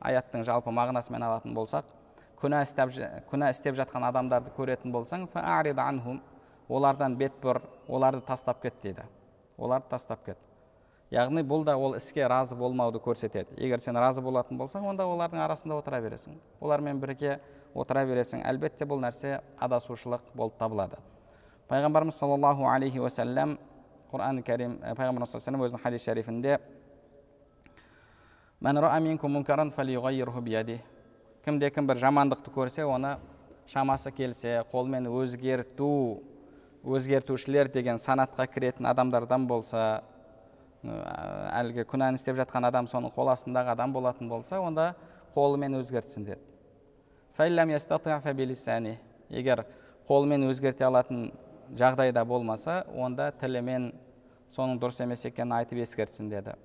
аяттың 0.00 0.44
жалпы 0.48 0.72
мағынасымен 0.72 1.26
алатын 1.26 1.52
болсақ 1.54 1.90
күнә 2.40 2.62
істеп, 2.64 2.94
күнә 3.28 3.50
істеп 3.52 3.76
жатқан 3.76 4.06
адамдарды 4.08 4.52
көретін 4.56 4.94
болсаң 4.94 5.28
олардан 6.70 7.16
бет 7.18 7.34
бұр 7.42 7.60
оларды 7.88 8.22
тастап 8.26 8.62
кет 8.62 8.74
дейді 8.82 9.02
оларды 9.58 9.88
тастап 9.90 10.24
кет 10.24 10.38
яғни 11.10 11.42
бұл 11.42 11.64
да 11.66 11.76
ол 11.76 11.96
іске 11.98 12.26
разы 12.28 12.56
болмауды 12.56 13.00
көрсетеді. 13.02 13.56
Егер 13.58 13.80
сен 13.82 13.96
разы 13.98 14.22
болатын 14.22 14.58
болсаң 14.58 14.86
онда 14.90 15.06
олардың 15.10 15.42
арасында 15.44 15.78
отыра 15.80 16.00
бересің. 16.02 16.36
Олармен 16.60 17.00
бірге 17.00 17.40
отыра 17.74 18.04
бересің. 18.06 18.44
Әлбетте 18.46 18.86
бұл 18.86 19.02
нәрсе 19.02 19.40
адасушылық 19.58 20.30
болып 20.34 20.58
табылады. 20.58 21.00
Пайғамбарымыз 21.70 22.18
саллаллаху 22.18 22.66
алейхи 22.70 23.02
уассалам 23.02 23.58
құран 24.10 24.42
кәрим 24.46 24.78
пайғамбарымыз 24.82 25.34
саллаллаху 25.34 25.68
өзінің 25.68 25.82
хадис 25.84 26.06
шарифінде 26.06 26.58
кімде 31.44 31.70
кім 31.72 31.86
бір 31.88 31.96
жамандықты 31.96 32.52
көрсе 32.52 32.84
оны 32.84 33.14
шамасы 33.70 34.10
келсе 34.12 34.58
қолмен 34.72 35.06
өзгерту 35.08 36.20
өзгертушілер 36.84 37.70
деген 37.72 37.96
санатқа 37.96 38.44
кіретін 38.50 38.90
адамдардан 38.90 39.46
болса 39.48 40.02
әлгі 40.82 41.84
күнәні 41.88 42.16
істеп 42.16 42.38
жатқан 42.38 42.64
адам 42.68 42.86
соның 42.88 43.12
қол 43.12 43.28
астындағы 43.34 43.74
адам 43.74 43.92
болатын 43.92 44.28
болса 44.30 44.60
онда 44.60 44.94
қолымен 45.34 45.76
өзгертсін 45.80 46.24
деді. 46.24 46.40
Егер 49.30 49.64
қолымен 50.08 50.48
өзгерте 50.48 50.84
алатын 50.84 51.28
жағдайда 51.78 52.24
болмаса 52.26 52.80
онда 52.98 53.30
тілімен 53.38 53.92
соның 54.50 54.80
дұрыс 54.82 55.02
емес 55.04 55.22
екенін 55.28 55.54
айтып 55.60 55.78
ескертсін 55.84 56.30
деді. 56.32 56.56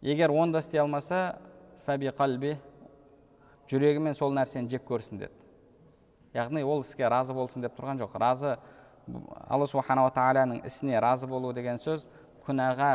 Егер 0.00 0.32
оны 0.32 0.52
да 0.52 0.62
істей 0.64 0.80
алмаса 0.80 1.36
фәби 1.84 2.08
қалби 2.16 2.54
жүрегімен 3.68 4.16
сол 4.16 4.32
нәрсені 4.32 4.70
жек 4.72 4.86
көрсін 4.88 5.20
деді. 5.26 5.34
Яғни 6.34 6.64
ол 6.64 6.80
іске 6.80 7.08
разы 7.08 7.34
болсын 7.36 7.62
деп 7.62 7.76
тұрған 7.76 8.00
жоқ. 8.00 8.16
Разы 8.18 8.56
алла 9.48 9.66
субханала 9.68 10.10
тағаланың 10.16 10.64
ісіне 10.64 11.00
разы 11.00 11.28
болу 11.28 11.52
деген 11.52 11.76
сөз 11.76 12.08
күнәға 12.46 12.92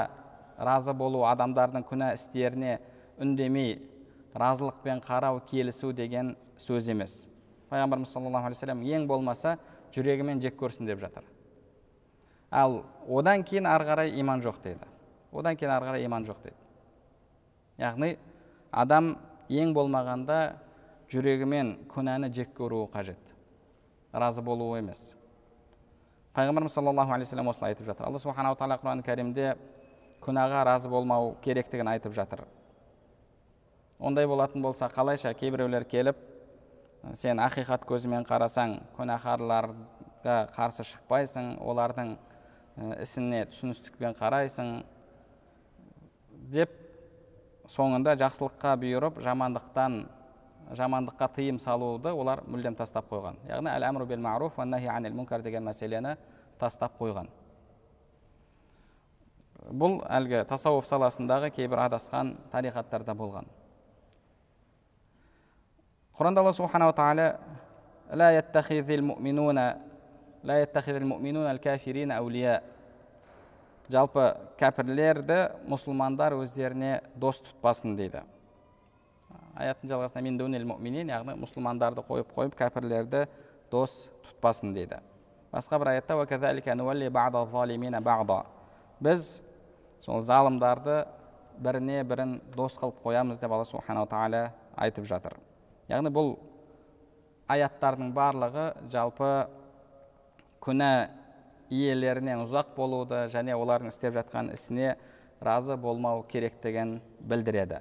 разы 0.59 0.93
болу 0.93 1.23
адамдардың 1.27 1.85
күнә 1.87 2.13
істеріне 2.17 2.77
үндемей 3.19 3.79
разылықпен 4.35 5.01
қарау 5.03 5.41
келісу 5.49 5.91
деген 5.93 6.35
сөз 6.57 6.89
емес. 6.91 7.27
Пайғамбарымыз 7.69 8.11
саллаллаху 8.13 8.49
алейхи 8.49 8.59
вассалам 8.59 8.81
ең 8.83 9.07
болмаса 9.07 9.57
жүрегімен 9.95 10.41
жек 10.41 10.57
көрсін 10.59 10.87
деп 10.89 10.99
жатыр. 11.01 11.23
Ал 12.51 12.83
одан 13.07 13.43
кейін 13.43 13.67
ары 13.69 13.85
қарай 13.85 14.13
иман 14.19 14.41
жоқ 14.41 14.61
дейді. 14.63 14.85
Одан 15.31 15.57
кейін 15.57 15.73
ары 15.73 15.85
қарай 15.85 16.05
иман 16.05 16.25
жоқ 16.25 16.41
дейді. 16.43 16.57
Яғни 17.77 18.17
адам 18.71 19.15
ең 19.49 19.73
болмағанда 19.73 20.39
жүрегімен 21.09 21.75
күнәні 21.89 22.31
жек 22.33 22.55
көруі 22.57 22.89
қажет. 22.93 23.21
Разы 24.13 24.41
болуы 24.41 24.79
емес. 24.79 25.15
Пайғамбарымыз 26.39 26.71
саллаллаху 26.71 27.11
алейхи 27.11 27.27
вассалам 27.27 27.49
осылай 27.51 27.73
айтып 27.73 27.87
жатыр. 27.89 28.07
Алла 28.07 28.19
субханала 28.19 28.55
тағала 28.55 28.79
құран 28.79 29.03
кәрімде 29.03 29.55
күнәға 30.23 30.63
разы 30.67 30.89
болмау 30.89 31.33
керектігін 31.43 31.89
айтып 31.91 32.13
жатыр. 32.15 32.45
Ондай 33.99 34.27
болатын 34.27 34.61
болса 34.63 34.87
қалайша 34.87 35.33
кейбіреулер 35.35 35.83
келіп 35.83 36.15
сен 37.13 37.41
ақиқат 37.43 37.83
көзімен 37.89 38.23
қарасаң 38.27 38.77
күнәһарларға 38.95 40.37
қарсы 40.55 40.85
шықпайсың 40.87 41.57
олардың 41.59 42.15
ісіне 43.03 43.43
түсіністікпен 43.51 44.15
қарайсың 44.19 44.71
деп 46.55 46.71
соңында 47.67 48.15
жақсылыққа 48.23 48.77
бұйырып 48.79 49.19
жамандықтан 49.25 50.05
жамандыққа 50.72 51.28
тыйым 51.36 51.58
салуды 51.58 52.12
олар 52.12 52.42
мүлдем 52.48 52.76
тастап 52.76 53.08
қойған 53.10 53.38
яғни 53.48 53.70
әл 53.70 53.88
әмру 53.88 54.06
бил 54.06 54.20
маруф 54.20 54.58
анил 54.58 55.14
мункар 55.14 55.42
деген 55.42 55.64
мәселені 55.64 56.16
тастап 56.58 56.98
қойған 57.00 57.28
бұл 59.72 60.00
әлгі 60.08 60.44
тасауф 60.48 60.86
саласындағы 60.86 61.50
кейбір 61.50 61.86
адасқан 61.86 62.34
тариқаттарда 62.52 63.14
болған 63.14 63.46
құранда 66.18 66.40
алла 66.40 66.52
субханала 66.52 66.92
тағала 66.92 67.38
لا 68.12 68.30
يتخذ 68.38 68.90
المؤمنون 68.90 69.58
لا 70.44 70.62
يتخذ 70.62 70.94
المؤمنون 70.94 71.50
الكافرين 71.50 72.12
أولياء 72.12 72.62
жалпы 73.92 74.30
кәпірлерді 74.56 75.36
мұсылмандар 75.68 76.32
өздеріне 76.38 77.02
дос 77.20 77.42
тұтпасын 77.44 77.98
дейді 77.98 78.22
аяттың 79.59 79.89
жалғасында 79.91 80.21
мен 80.25 80.65
мұминин 80.71 81.11
яғни 81.11 81.35
мұсылмандарды 81.41 82.03
қойып 82.07 82.33
қойып 82.35 82.55
кәпірлерді 82.59 83.25
дос 83.71 84.09
тұтпасын 84.25 84.73
дейді 84.73 85.01
басқа 85.53 85.79
бір 85.79 85.87
аятта 85.97 86.15
біз 88.99 89.41
сол 90.03 90.21
залымдарды 90.21 91.05
біріне 91.59 92.03
бірін 92.07 92.39
дос 92.55 92.77
қылып 92.79 92.99
қоямыз 93.03 93.39
деп 93.39 93.51
алла 93.51 93.65
субханала 93.67 94.07
тағала 94.11 94.41
айтып 94.75 95.07
жатыр 95.07 95.37
яғни 95.91 96.11
бұл 96.11 96.33
аяттардың 97.51 98.11
барлығы 98.15 98.65
жалпы 98.91 99.31
күнә 100.63 100.91
иелерінен 101.71 102.43
ұзақ 102.43 102.75
болуды 102.75 103.25
және 103.33 103.55
олардың 103.55 103.91
істеп 103.93 104.15
жатқан 104.19 104.51
ісіне 104.53 104.95
разы 105.41 105.77
болмау 105.79 106.23
керектігін 106.27 106.99
білдіреді 107.19 107.79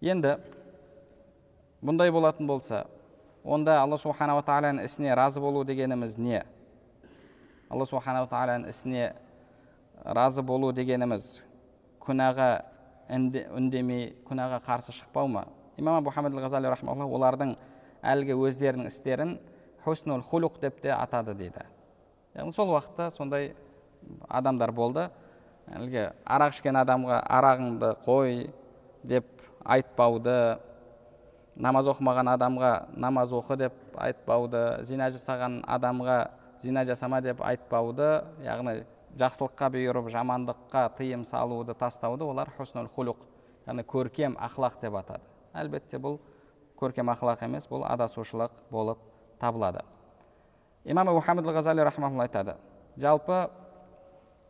енді 0.00 0.36
бұндай 1.84 2.10
болатын 2.12 2.46
болса 2.46 2.84
онда 3.44 3.78
алла 3.80 3.96
субханала 3.96 4.42
тағаланың 4.44 4.84
ісіне 4.84 5.14
разы 5.16 5.40
болу 5.40 5.64
дегеніміз 5.64 6.18
не 6.18 6.42
алла 7.70 7.86
субханала 7.88 8.28
тағаланың 8.28 8.68
ісіне 8.68 9.12
разы 10.04 10.42
болу 10.42 10.72
дегеніміз 10.76 11.40
күнәға 12.04 12.50
үндемей 13.08 14.10
күнәға 14.28 14.60
қарсы 14.66 14.92
шықпау 14.92 15.30
ма 15.32 15.46
имам 15.78 16.04
хамид 16.10 16.34
ғазали 16.36 16.68
олардың 16.68 17.56
әлгі 18.02 18.36
өздерінің 18.36 18.90
істерін 18.90 19.38
хуснул 19.84 20.20
хулуқ 20.20 20.60
деп 20.60 20.80
те 20.82 20.92
атады 20.92 21.34
дейді 21.34 21.64
яғни 22.34 22.52
сол 22.52 22.74
уақытта 22.74 23.08
сондай 23.10 23.54
адамдар 24.28 24.72
болды 24.72 25.08
әлгі 25.72 26.10
арақ 26.24 26.54
ішкен 26.54 26.76
адамға 26.82 27.22
арағыңды 27.38 27.94
қой 28.04 28.50
деп 29.02 29.35
айтпауды 29.66 30.58
намаз 31.56 31.88
оқымаған 31.90 32.30
адамға 32.34 32.72
намаз 32.96 33.32
оқы 33.36 33.56
деп 33.64 33.96
айтпауды 33.96 34.82
зина 34.84 35.08
жасаған 35.10 35.62
адамға 35.66 36.18
зина 36.60 36.84
жасама 36.84 37.20
деп 37.24 37.40
айтпауды 37.44 38.10
яғни 38.44 38.82
жақсылыққа 39.16 39.70
бұйырып 39.74 40.10
жамандыққа 40.12 40.84
тыйым 40.98 41.24
салуды 41.24 41.74
тастауды 41.74 42.24
олар 42.24 42.50
хуснул 42.56 42.88
хулуқ 42.92 43.24
яғни 43.66 43.84
көркем 43.88 44.36
ақлақ 44.36 44.80
деп 44.82 44.94
атады. 45.00 45.24
Әлбетте 45.56 45.98
бұл 45.98 46.20
көркем 46.78 47.08
ақылақ 47.10 47.44
емес 47.46 47.68
бұл 47.70 47.86
адасушылық 47.88 48.52
болып 48.70 49.00
табылады. 49.40 49.80
Имам 50.84 51.08
мұхаммед 51.16 51.48
ғазали 51.48 51.82
рахмаулла 51.82 52.28
айтады 52.28 52.56
жалпы 52.96 53.48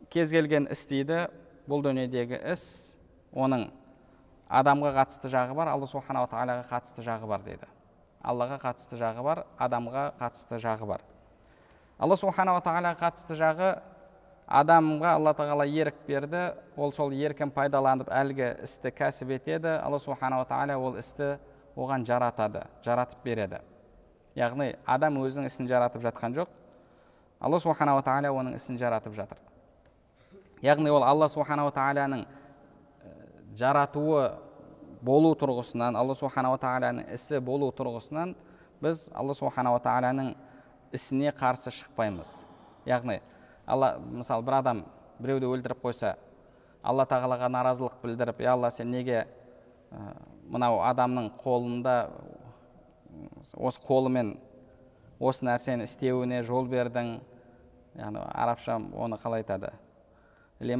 кез 0.09 0.31
келген 0.31 0.67
іс 0.71 0.85
дейді 0.87 1.27
бұл 1.67 1.81
дүниедегі 1.83 2.39
іс 2.51 2.97
оның 3.33 3.69
адамға 4.49 4.93
қатысты 4.95 5.29
жағы 5.31 5.55
бар 5.57 5.73
алла 5.73 5.87
субханала 5.87 6.27
тағалаға 6.31 6.65
қатысты 6.69 7.03
жағы 7.03 7.27
бар 7.27 7.43
дейді. 7.43 7.67
Аллаға 8.23 8.57
қатысты 8.61 8.97
жағы 8.99 9.23
бар 9.23 9.43
адамға 9.59 10.13
қатысты 10.19 10.59
жағы 10.63 10.87
бар. 10.87 11.01
Алла 11.99 12.15
субханала 12.15 12.61
тағалаға 12.61 12.99
қатысты 13.01 13.35
жағы 13.37 13.71
адамға 14.47 15.13
алла 15.17 15.33
тағала 15.35 15.65
ерік 15.67 15.95
берді 16.07 16.53
ол 16.77 16.93
сол 16.93 17.11
еркін 17.11 17.51
пайдаланып 17.51 18.07
әлгі 18.07 18.53
істі 18.63 18.93
кәсіп 18.95 19.33
етеді 19.35 19.73
алла 19.81 19.99
субханала 19.99 20.45
тағала 20.47 20.77
ол 20.79 20.95
істі 20.99 21.35
оған 21.75 22.05
жаратады 22.07 22.63
жаратып 22.85 23.23
береді. 23.25 23.59
Яғни 24.35 24.75
адам 24.85 25.19
өзінің 25.19 25.49
ісін 25.49 25.67
жаратып 25.67 26.05
жатқан 26.05 26.37
жоқ 26.37 26.49
алла 27.39 27.59
субханала 27.59 28.01
тағала 28.05 28.31
оның 28.31 28.55
ісін 28.55 28.79
жаратып 28.79 29.13
жатыр. 29.17 29.37
Яғни 30.61 30.89
ол 30.89 31.03
алла 31.03 31.27
субханала 31.27 31.73
тағаланың 31.73 32.25
жаратуы 33.57 34.31
болу 35.01 35.33
тұрғысынан 35.37 35.97
алла 35.97 36.15
субханала 36.17 36.59
тағаланың 36.61 37.09
ісі 37.15 37.39
болу 37.43 37.69
тұрғысынан 37.73 38.35
біз 38.81 39.07
алла 39.17 39.33
субханала 39.37 39.79
тағаланың 39.81 40.33
ісіне 40.93 41.33
қарсы 41.35 41.71
шықпаймыз. 41.73 42.41
Яғни 42.87 43.19
алла 43.65 43.95
мысалы 43.99 44.45
бір 44.45 44.59
адам 44.59 44.83
біреуді 45.19 45.49
өлтіріп 45.49 45.81
қойса 45.83 46.15
алла 46.83 47.05
тағалаға 47.09 47.49
наразылық 47.51 47.97
білдіріп 48.03 48.41
е 48.41 48.51
алла 48.51 48.69
сен 48.71 48.91
неге 48.93 49.25
мынау 50.47 50.81
адамның 50.85 51.31
қолында 51.41 51.95
осы 53.57 53.81
қолымен 53.87 54.35
осы 55.19 55.45
нәрсені 55.47 55.87
істеуіне 55.87 56.43
жол 56.45 56.69
бердің? 56.69 57.17
Яғни 57.97 58.21
арабша 58.21 58.77
оны 58.77 59.17
қалай 59.17 59.41
айтады? 59.41 59.73
Дейді 60.59 60.77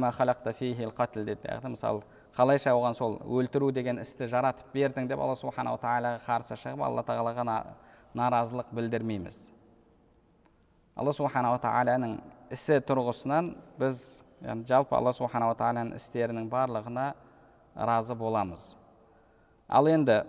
мысалы 1.68 2.02
қалайша 2.36 2.72
оған 2.76 2.94
сол 2.94 3.18
өлтіру 3.24 3.70
деген 3.72 4.00
істі 4.02 4.28
жаратып 4.30 4.72
бердің 4.74 5.08
деп 5.08 5.20
алла 5.20 5.34
субханала 5.36 5.78
тағалаға 5.82 6.20
қарсы 6.26 6.56
шығып 6.58 6.82
алла 6.84 7.02
тағалаға 7.02 7.44
наразылық 8.14 8.72
білдірмейміз. 8.72 9.50
Алла 10.96 11.12
субханала 11.12 11.58
тағаланың 11.62 12.18
ісі 12.54 12.80
тұрғысынан 12.88 13.52
біз 13.78 14.24
яғни 14.42 14.66
жалпы 14.68 14.96
алла 14.96 15.12
субханала 15.12 15.56
тағаланың 15.58 15.96
істерінің 15.98 16.48
барлығына 16.50 17.12
разы 17.74 18.14
боламыз. 18.18 18.74
Ал 19.68 19.88
енді 19.90 20.22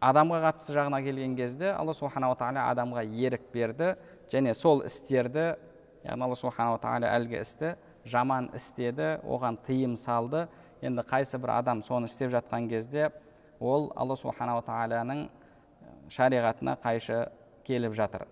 адамға 0.00 0.40
қатысты 0.46 0.74
жағына 0.76 1.02
келген 1.04 1.36
кезде 1.36 1.72
алла 1.72 1.94
субханала 1.94 2.36
тағала 2.38 2.68
адамға 2.72 3.04
ерік 3.06 3.48
берді 3.52 3.94
және 4.30 4.54
сол 4.54 4.84
істерді 4.86 5.54
яғни 6.04 6.24
алла 6.24 6.36
субханала 6.38 6.80
тағала 6.82 7.12
әлгі 7.16 7.40
істі 7.40 7.74
жаман 8.08 8.50
істеді 8.54 9.18
оған 9.24 9.58
тыйым 9.66 9.96
салды. 9.96 10.46
Енді 10.82 11.02
қайсы 11.02 11.38
бір 11.38 11.56
адам 11.58 11.82
соны 11.82 12.06
істеп 12.06 12.30
жатқан 12.32 12.68
кезде 12.68 13.10
ол 13.60 13.92
алла 13.96 14.16
субханала 14.16 14.62
тағаланың 14.62 15.28
шариғатына 16.08 16.76
қайшы 16.82 17.28
келіп 17.66 17.92
жатыр. 17.94 18.26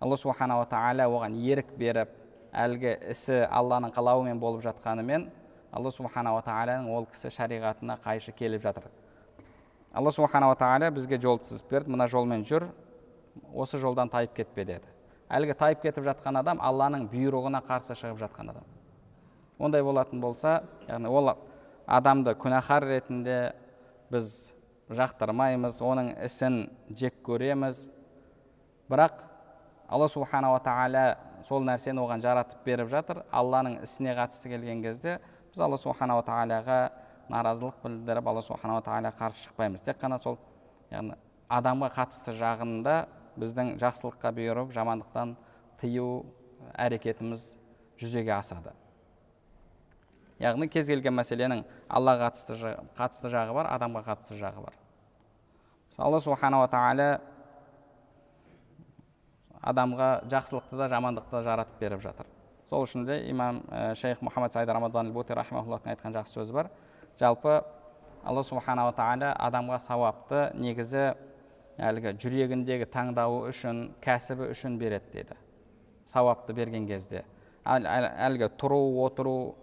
Алла 0.00 0.16
субханала 0.16 0.66
тағала 0.68 1.06
оған 1.08 1.38
ерік 1.38 1.70
беріп 1.78 2.10
әлгі 2.52 2.96
ісі 3.10 3.44
алланың 3.46 3.94
қалауымен 3.94 4.40
болып 4.42 4.64
жатқанымен 4.66 5.28
алла 5.72 5.90
субханала 5.94 6.42
тағаланың 6.44 6.90
ол 6.92 7.06
кісі 7.06 7.30
шариғатына 7.34 7.98
қайшы 8.04 8.34
келіп 8.36 8.62
жатыр. 8.62 8.90
Алла 9.94 10.10
субханала 10.10 10.56
тағала 10.58 10.90
бізге 10.90 11.20
жол 11.22 11.38
сызып 11.42 11.70
берді 11.70 11.94
мына 11.94 12.08
жолмен 12.10 12.44
жүр 12.44 12.68
осы 13.54 13.78
жолдан 13.78 14.10
тайып 14.10 14.34
кетпе 14.34 14.64
деді. 14.64 14.90
Әлгі 15.30 15.54
тайып 15.58 15.82
кетіп 15.86 16.04
жатқан 16.04 16.38
адам 16.38 16.60
алланың 16.60 17.08
бұйрығына 17.10 17.62
қарсы 17.64 17.96
шығып 17.96 18.20
жатқан 18.26 18.50
адам. 18.50 18.66
Ондай 19.58 19.82
болатын 19.82 20.20
болса 20.20 20.62
яғни 20.88 21.08
ол 21.08 21.34
адамды 21.86 22.34
күнәһар 22.38 22.86
ретінде 22.88 23.38
біз 24.10 24.54
жақтырмаймыз 24.90 25.80
оның 25.84 26.10
ісін 26.24 26.66
жек 26.90 27.20
көреміз. 27.24 27.88
Бірақ 28.90 29.24
алла 29.88 30.08
субханала 30.08 30.60
тағала 30.64 31.16
сол 31.44 31.64
нәрсені 31.64 32.02
оған 32.02 32.22
жаратып 32.24 32.64
беріп 32.66 32.90
жатыр. 32.92 33.22
Алланың 33.32 33.80
ісіне 33.84 34.14
қатысты 34.16 34.52
келген 34.52 34.82
кезде 34.84 35.18
біз 35.52 35.64
алла 35.64 35.78
субханала 35.80 36.24
тағалаға 36.26 36.78
наразылық 37.32 37.80
білдіріп 37.84 38.28
алла 38.28 38.42
субханала 38.44 38.84
тағалаға 38.84 39.16
қарсы 39.22 39.48
шықпаймыз. 39.48 39.84
Тек 39.84 40.00
қана 40.00 40.18
сол 40.20 40.38
яғни 40.92 41.16
адамға 41.48 41.90
қатысты 41.96 42.36
жағында 42.36 43.04
біздің 43.40 43.74
жақсылыққа 43.80 44.32
бұйырып 44.36 44.72
жамандықтан 44.76 45.36
тыю 45.80 46.24
әрекетіміз 46.76 47.54
жүзеге 48.00 48.36
асады. 48.36 48.72
Яғни 50.42 50.68
кез 50.70 50.88
келген 50.90 51.14
мәселенің 51.16 51.62
аллаға 51.88 52.28
қатысты, 52.28 52.74
қатысты 52.96 53.30
жағы 53.32 53.54
бар 53.56 53.70
адамға 53.74 54.04
қатысты 54.08 54.38
жағы 54.40 54.64
бар. 54.64 54.78
Алла 55.98 56.18
субханала 56.18 56.68
тағала 56.68 57.20
адамға 59.62 60.08
жақсылықты 60.32 60.78
да 60.78 60.88
жамандықты 60.90 61.38
да 61.38 61.42
жаратып 61.42 61.78
беріп 61.80 62.02
жатыр. 62.02 62.26
Сол 62.66 62.84
үшін 62.86 63.06
де 63.06 63.20
имам 63.30 63.62
ә, 63.68 63.94
шейх 63.94 64.20
мұхаммад 64.24 64.52
саид 64.52 64.68
рамадан 64.68 65.12
бути 65.12 65.32
айтқан 65.32 66.14
жақсы 66.16 66.40
сөзі 66.40 66.52
бар. 66.52 66.70
Жалпы 67.20 67.62
алла 68.24 68.42
субханала 68.42 68.92
тағала 68.96 69.34
адамға 69.38 69.78
сауапты 69.78 70.50
негізі 70.58 71.14
әлгі 71.78 72.16
жүрегіндегі 72.22 72.88
таңдауы 72.90 73.48
үшін 73.50 73.90
кәсібі 74.02 74.50
үшін 74.54 74.78
береді 74.78 75.12
дейді 75.12 75.36
сауапты 76.04 76.52
берген 76.52 76.86
кезде. 76.86 77.24
Әл, 77.64 77.86
әл, 77.88 78.08
әлгі 78.28 78.50
тұру 78.60 78.80
отыру 79.04 79.54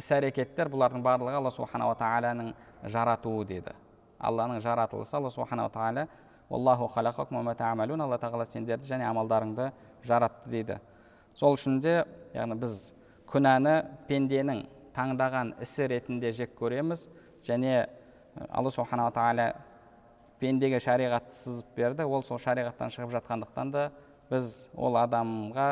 іс 0.00 0.10
әрекеттер 0.16 0.70
бұлардың 0.72 1.04
барлығы 1.04 1.38
алла 1.38 1.52
субханала 1.54 1.94
тағаланың 2.00 2.52
жаратуы 2.88 3.44
дейді 3.48 3.76
алланың 4.18 4.60
жаратылысы 4.64 5.16
алла 5.16 5.30
субханала 5.30 5.70
тағала 5.70 6.06
алла 6.50 8.18
тағала 8.18 8.46
сендерді 8.48 8.88
және 8.88 9.06
амалдарыңды 9.10 9.70
жаратты 10.04 10.50
дейді 10.50 10.80
сол 11.34 11.54
үшін 11.54 11.80
де 11.84 12.00
яғни 12.34 12.58
біз 12.58 12.76
күнәні 13.30 13.74
пенденің 14.08 14.64
таңдаған 14.96 15.54
ісі 15.62 15.86
ретінде 15.92 16.32
жек 16.34 16.56
көреміз 16.58 17.06
және 17.46 17.86
алла 18.48 18.70
субханала 18.74 19.12
тағала 19.14 19.52
пендеге 20.40 20.80
шариғатты 20.80 21.36
сызып 21.36 21.74
берді. 21.76 22.06
Ол 22.08 22.24
сол 22.24 22.40
шариғаттан 22.40 22.92
шығып 22.94 23.12
жатқандықтан 23.18 23.72
да 23.74 23.90
біз 24.30 24.70
ол 24.74 24.96
адамға 24.96 25.68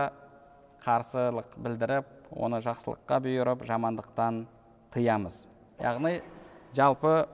қарсылық 0.85 1.57
білдіріп 1.57 2.11
оны 2.31 2.61
жақсылыққа 2.65 3.19
бұйырып 3.25 3.65
жамандықтан 3.69 4.47
тыямыз. 4.95 5.47
Яғни 5.81 6.21
жалпы 6.77 7.27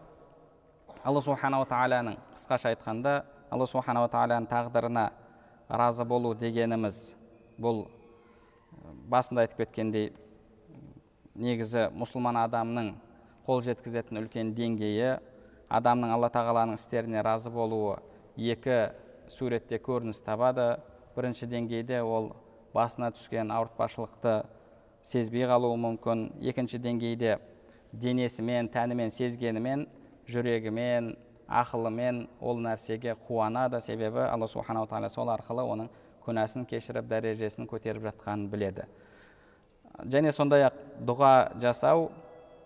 алла 1.05 1.20
субханала 1.20 1.66
тағаланың 1.68 2.18
қысқаша 2.36 2.74
айтқанда 2.74 3.24
алла 3.51 3.66
субханала 3.66 4.09
тағаланың 4.09 4.49
тағдырына 4.51 5.11
разы 5.68 6.05
болу 6.05 6.34
дегеніміз 6.34 7.14
бұл 7.59 7.86
басында 9.11 9.45
айтып 9.45 9.64
кеткендей 9.64 10.12
негізі 11.34 11.88
мұсылман 11.97 12.38
адамның 12.45 12.95
қол 13.47 13.62
жеткізетін 13.66 14.22
үлкен 14.22 14.55
деңгейі 14.57 15.16
адамның 15.68 16.14
алла 16.14 16.30
тағаланың 16.32 16.78
істеріне 16.78 17.22
разы 17.24 17.51
болуы 17.51 17.99
екі 18.36 18.95
суретте 19.28 19.78
көрініс 19.78 20.20
табады. 20.24 20.78
Бірінші 21.14 21.47
деңгейде 21.47 22.01
ол 22.03 22.32
басына 22.74 23.12
түскен 23.14 23.53
ауыртпашылықты 23.55 24.45
сезбей 25.05 25.44
қалуы 25.44 25.76
мүмкін. 25.76 26.30
Екінші 26.40 26.80
деңгейде 26.80 27.36
денесімен 27.92 28.70
тәнімен 28.72 29.12
сезгенімен 29.12 29.84
жүрегімен 30.26 31.12
ақылымен 31.44 32.24
ол 32.40 32.59
нәрсеге 32.64 33.14
қуанады. 33.28 33.80
Себебі 33.84 34.24
алла 34.24 34.48
субханала 34.48 34.88
тағала 34.88 35.12
сол 35.12 35.28
арқылы 35.28 35.66
оның 35.68 35.92
күнәсін 36.24 36.64
кешіріп 36.64 37.07
дәрежесін 37.11 37.68
көтеріп 37.68 38.09
жатқанын 38.09 38.48
біледі. 38.48 38.88
Және 40.09 40.32
сондай 40.32 40.64
ақ 40.70 40.80
дұға 41.05 41.61
жасау 41.61 42.09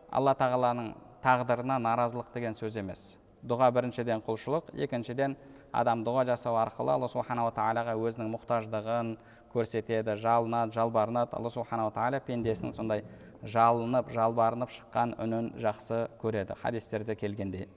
алла 0.09 0.33
тағаланың 0.39 0.95
тағдырына 1.25 1.81
наразылық 1.83 2.31
деген 2.33 2.55
сөз 2.55 2.79
емес. 2.79 3.19
Дұға 3.43 3.73
біріншіден 3.75 4.23
құлшылық 4.23 4.71
екіншіден 4.87 5.35
адам 5.75 6.05
дұға 6.07 6.25
жасау 6.31 6.57
арқылы 6.63 6.95
алла 6.95 7.11
субханала 7.11 7.51
тағалаға 7.53 7.99
өзінің 7.99 8.31
мұқтаждығын 8.33 9.13
көрсетеді 9.53 10.17
жалынады 10.17 10.75
жалбарынады. 10.75 11.37
Алла 11.37 11.51
субханала 11.51 11.93
тағала 11.95 12.21
пендесінің 12.27 12.75
сондай 12.77 13.05
жалынып 13.43 14.11
жалбарынып 14.15 14.73
шыққан 14.75 15.15
үнін 15.23 15.53
жақсы 15.63 16.07
көреді 16.23 16.57
хадистерде 16.59 17.15
келгендей. 17.17 17.69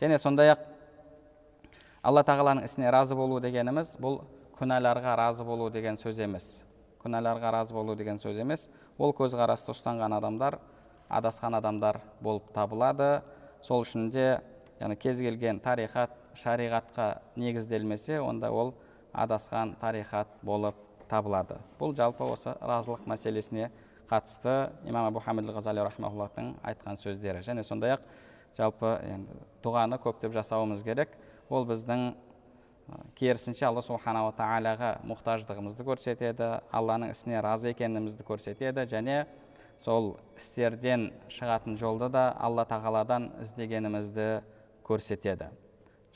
Және 0.00 0.18
сондай 0.18 0.52
ақ 0.54 0.64
алла 2.02 2.22
тағаланың 2.22 2.64
ісіне 2.68 2.90
разы 2.94 3.16
болу 3.18 3.40
дегеніміз 3.42 3.96
бұл 4.00 4.22
күнәларға 4.58 5.16
разы 5.18 5.44
болу 5.44 5.70
деген 5.70 5.98
сөз 5.98 6.20
емес. 6.22 6.64
Күнәларға 7.02 7.52
разы 7.54 7.74
болу 7.74 7.94
деген 7.96 8.18
сөз 8.18 8.38
емес. 8.38 8.68
Ол 8.98 9.12
көзқарасты 9.14 9.74
ұстанған 9.74 10.16
адамдар 10.18 10.58
адасқан 11.08 11.56
адамдар 11.58 12.00
болып 12.20 12.52
табылады. 12.54 13.22
Сол 13.62 13.82
үшін 13.82 14.10
де 14.14 14.40
яғни 14.80 14.96
кез 14.98 15.20
келген 15.22 15.60
тарихат 15.60 16.14
шариғатқа 16.38 17.08
негізделмесе 17.36 18.20
онда 18.20 18.50
ол 18.52 18.74
адасқан 19.12 19.74
тарихат 19.80 20.28
болып 20.42 20.76
табылады. 21.08 21.58
Бұл 21.80 21.94
жалпы 21.96 22.26
осы 22.28 22.54
разылық 22.60 23.06
мәселесіне 23.08 23.70
қатысты 24.08 24.70
имам 24.88 25.08
абу 25.08 25.20
хамид 25.20 25.50
ғазали 25.52 25.82
айтқан 25.82 26.96
сөздері. 26.96 27.42
Және 27.44 27.62
сондай 27.62 27.96
ақ 27.96 28.06
жалпы 28.56 28.94
енді 29.04 29.36
дұғаны 29.62 29.98
көптеп 30.02 30.32
жасауымыз 30.36 30.82
керек. 30.84 31.16
Ол 31.48 31.66
біздің 31.68 32.14
керісінше 33.18 33.66
алла 33.68 33.82
субханала 33.84 34.32
тағалаға 34.36 34.94
мұқтаждығымызды 35.08 35.84
көрсетеді 35.84 36.48
алланың 36.72 37.12
ісіне 37.12 37.42
разы 37.44 37.74
екенімізді 37.74 38.24
көрсетеді. 38.28 38.86
Және 38.88 39.26
сол 39.78 40.16
істерден 40.36 41.10
шығатын 41.28 41.76
жолды 41.78 42.08
да 42.12 42.30
алла 42.40 42.64
тағаладан 42.68 43.30
іздегенімізді 43.44 44.28
көрсетеді. 44.88 45.50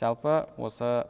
Жалпы 0.00 0.46
осы 0.56 1.04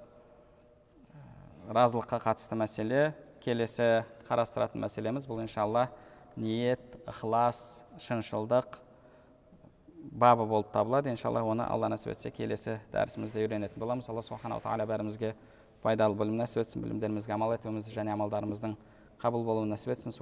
разылыққа 1.70 2.18
қатысты 2.26 2.58
мәселе 2.58 3.12
келесі 3.42 4.04
қарастыратын 4.28 4.80
мәселеміз 4.86 5.26
бұл 5.28 5.42
иншалла 5.42 5.88
ниет 6.36 6.80
ықылас 7.06 7.84
шыншылдық 8.00 8.78
бабы 10.10 10.46
болып 10.46 10.72
табылады. 10.72 11.10
Иншалла 11.10 11.42
оны 11.42 11.66
алла 11.68 11.88
нәсіп 11.92 12.10
етсе 12.14 12.30
келесі 12.30 12.80
дәрісімізде 12.92 13.44
үйренетін 13.44 13.78
боламыз. 13.78 14.08
Алла 14.10 14.22
субханала 14.22 14.60
тағала 14.64 14.86
бәрімізге 14.86 15.34
пайдалы 15.82 16.14
білім 16.18 16.36
нәсіп 16.40 16.62
етсін 16.62 16.82
білімдерімізге 16.82 17.32
амал 17.34 17.54
етуімізді 17.58 17.94
және 17.94 18.14
амалдарымыздың 18.14 18.76
қабыл 19.22 19.44
болуын 19.44 19.70
нәсіп 19.74 19.94
етсін. 19.94 20.12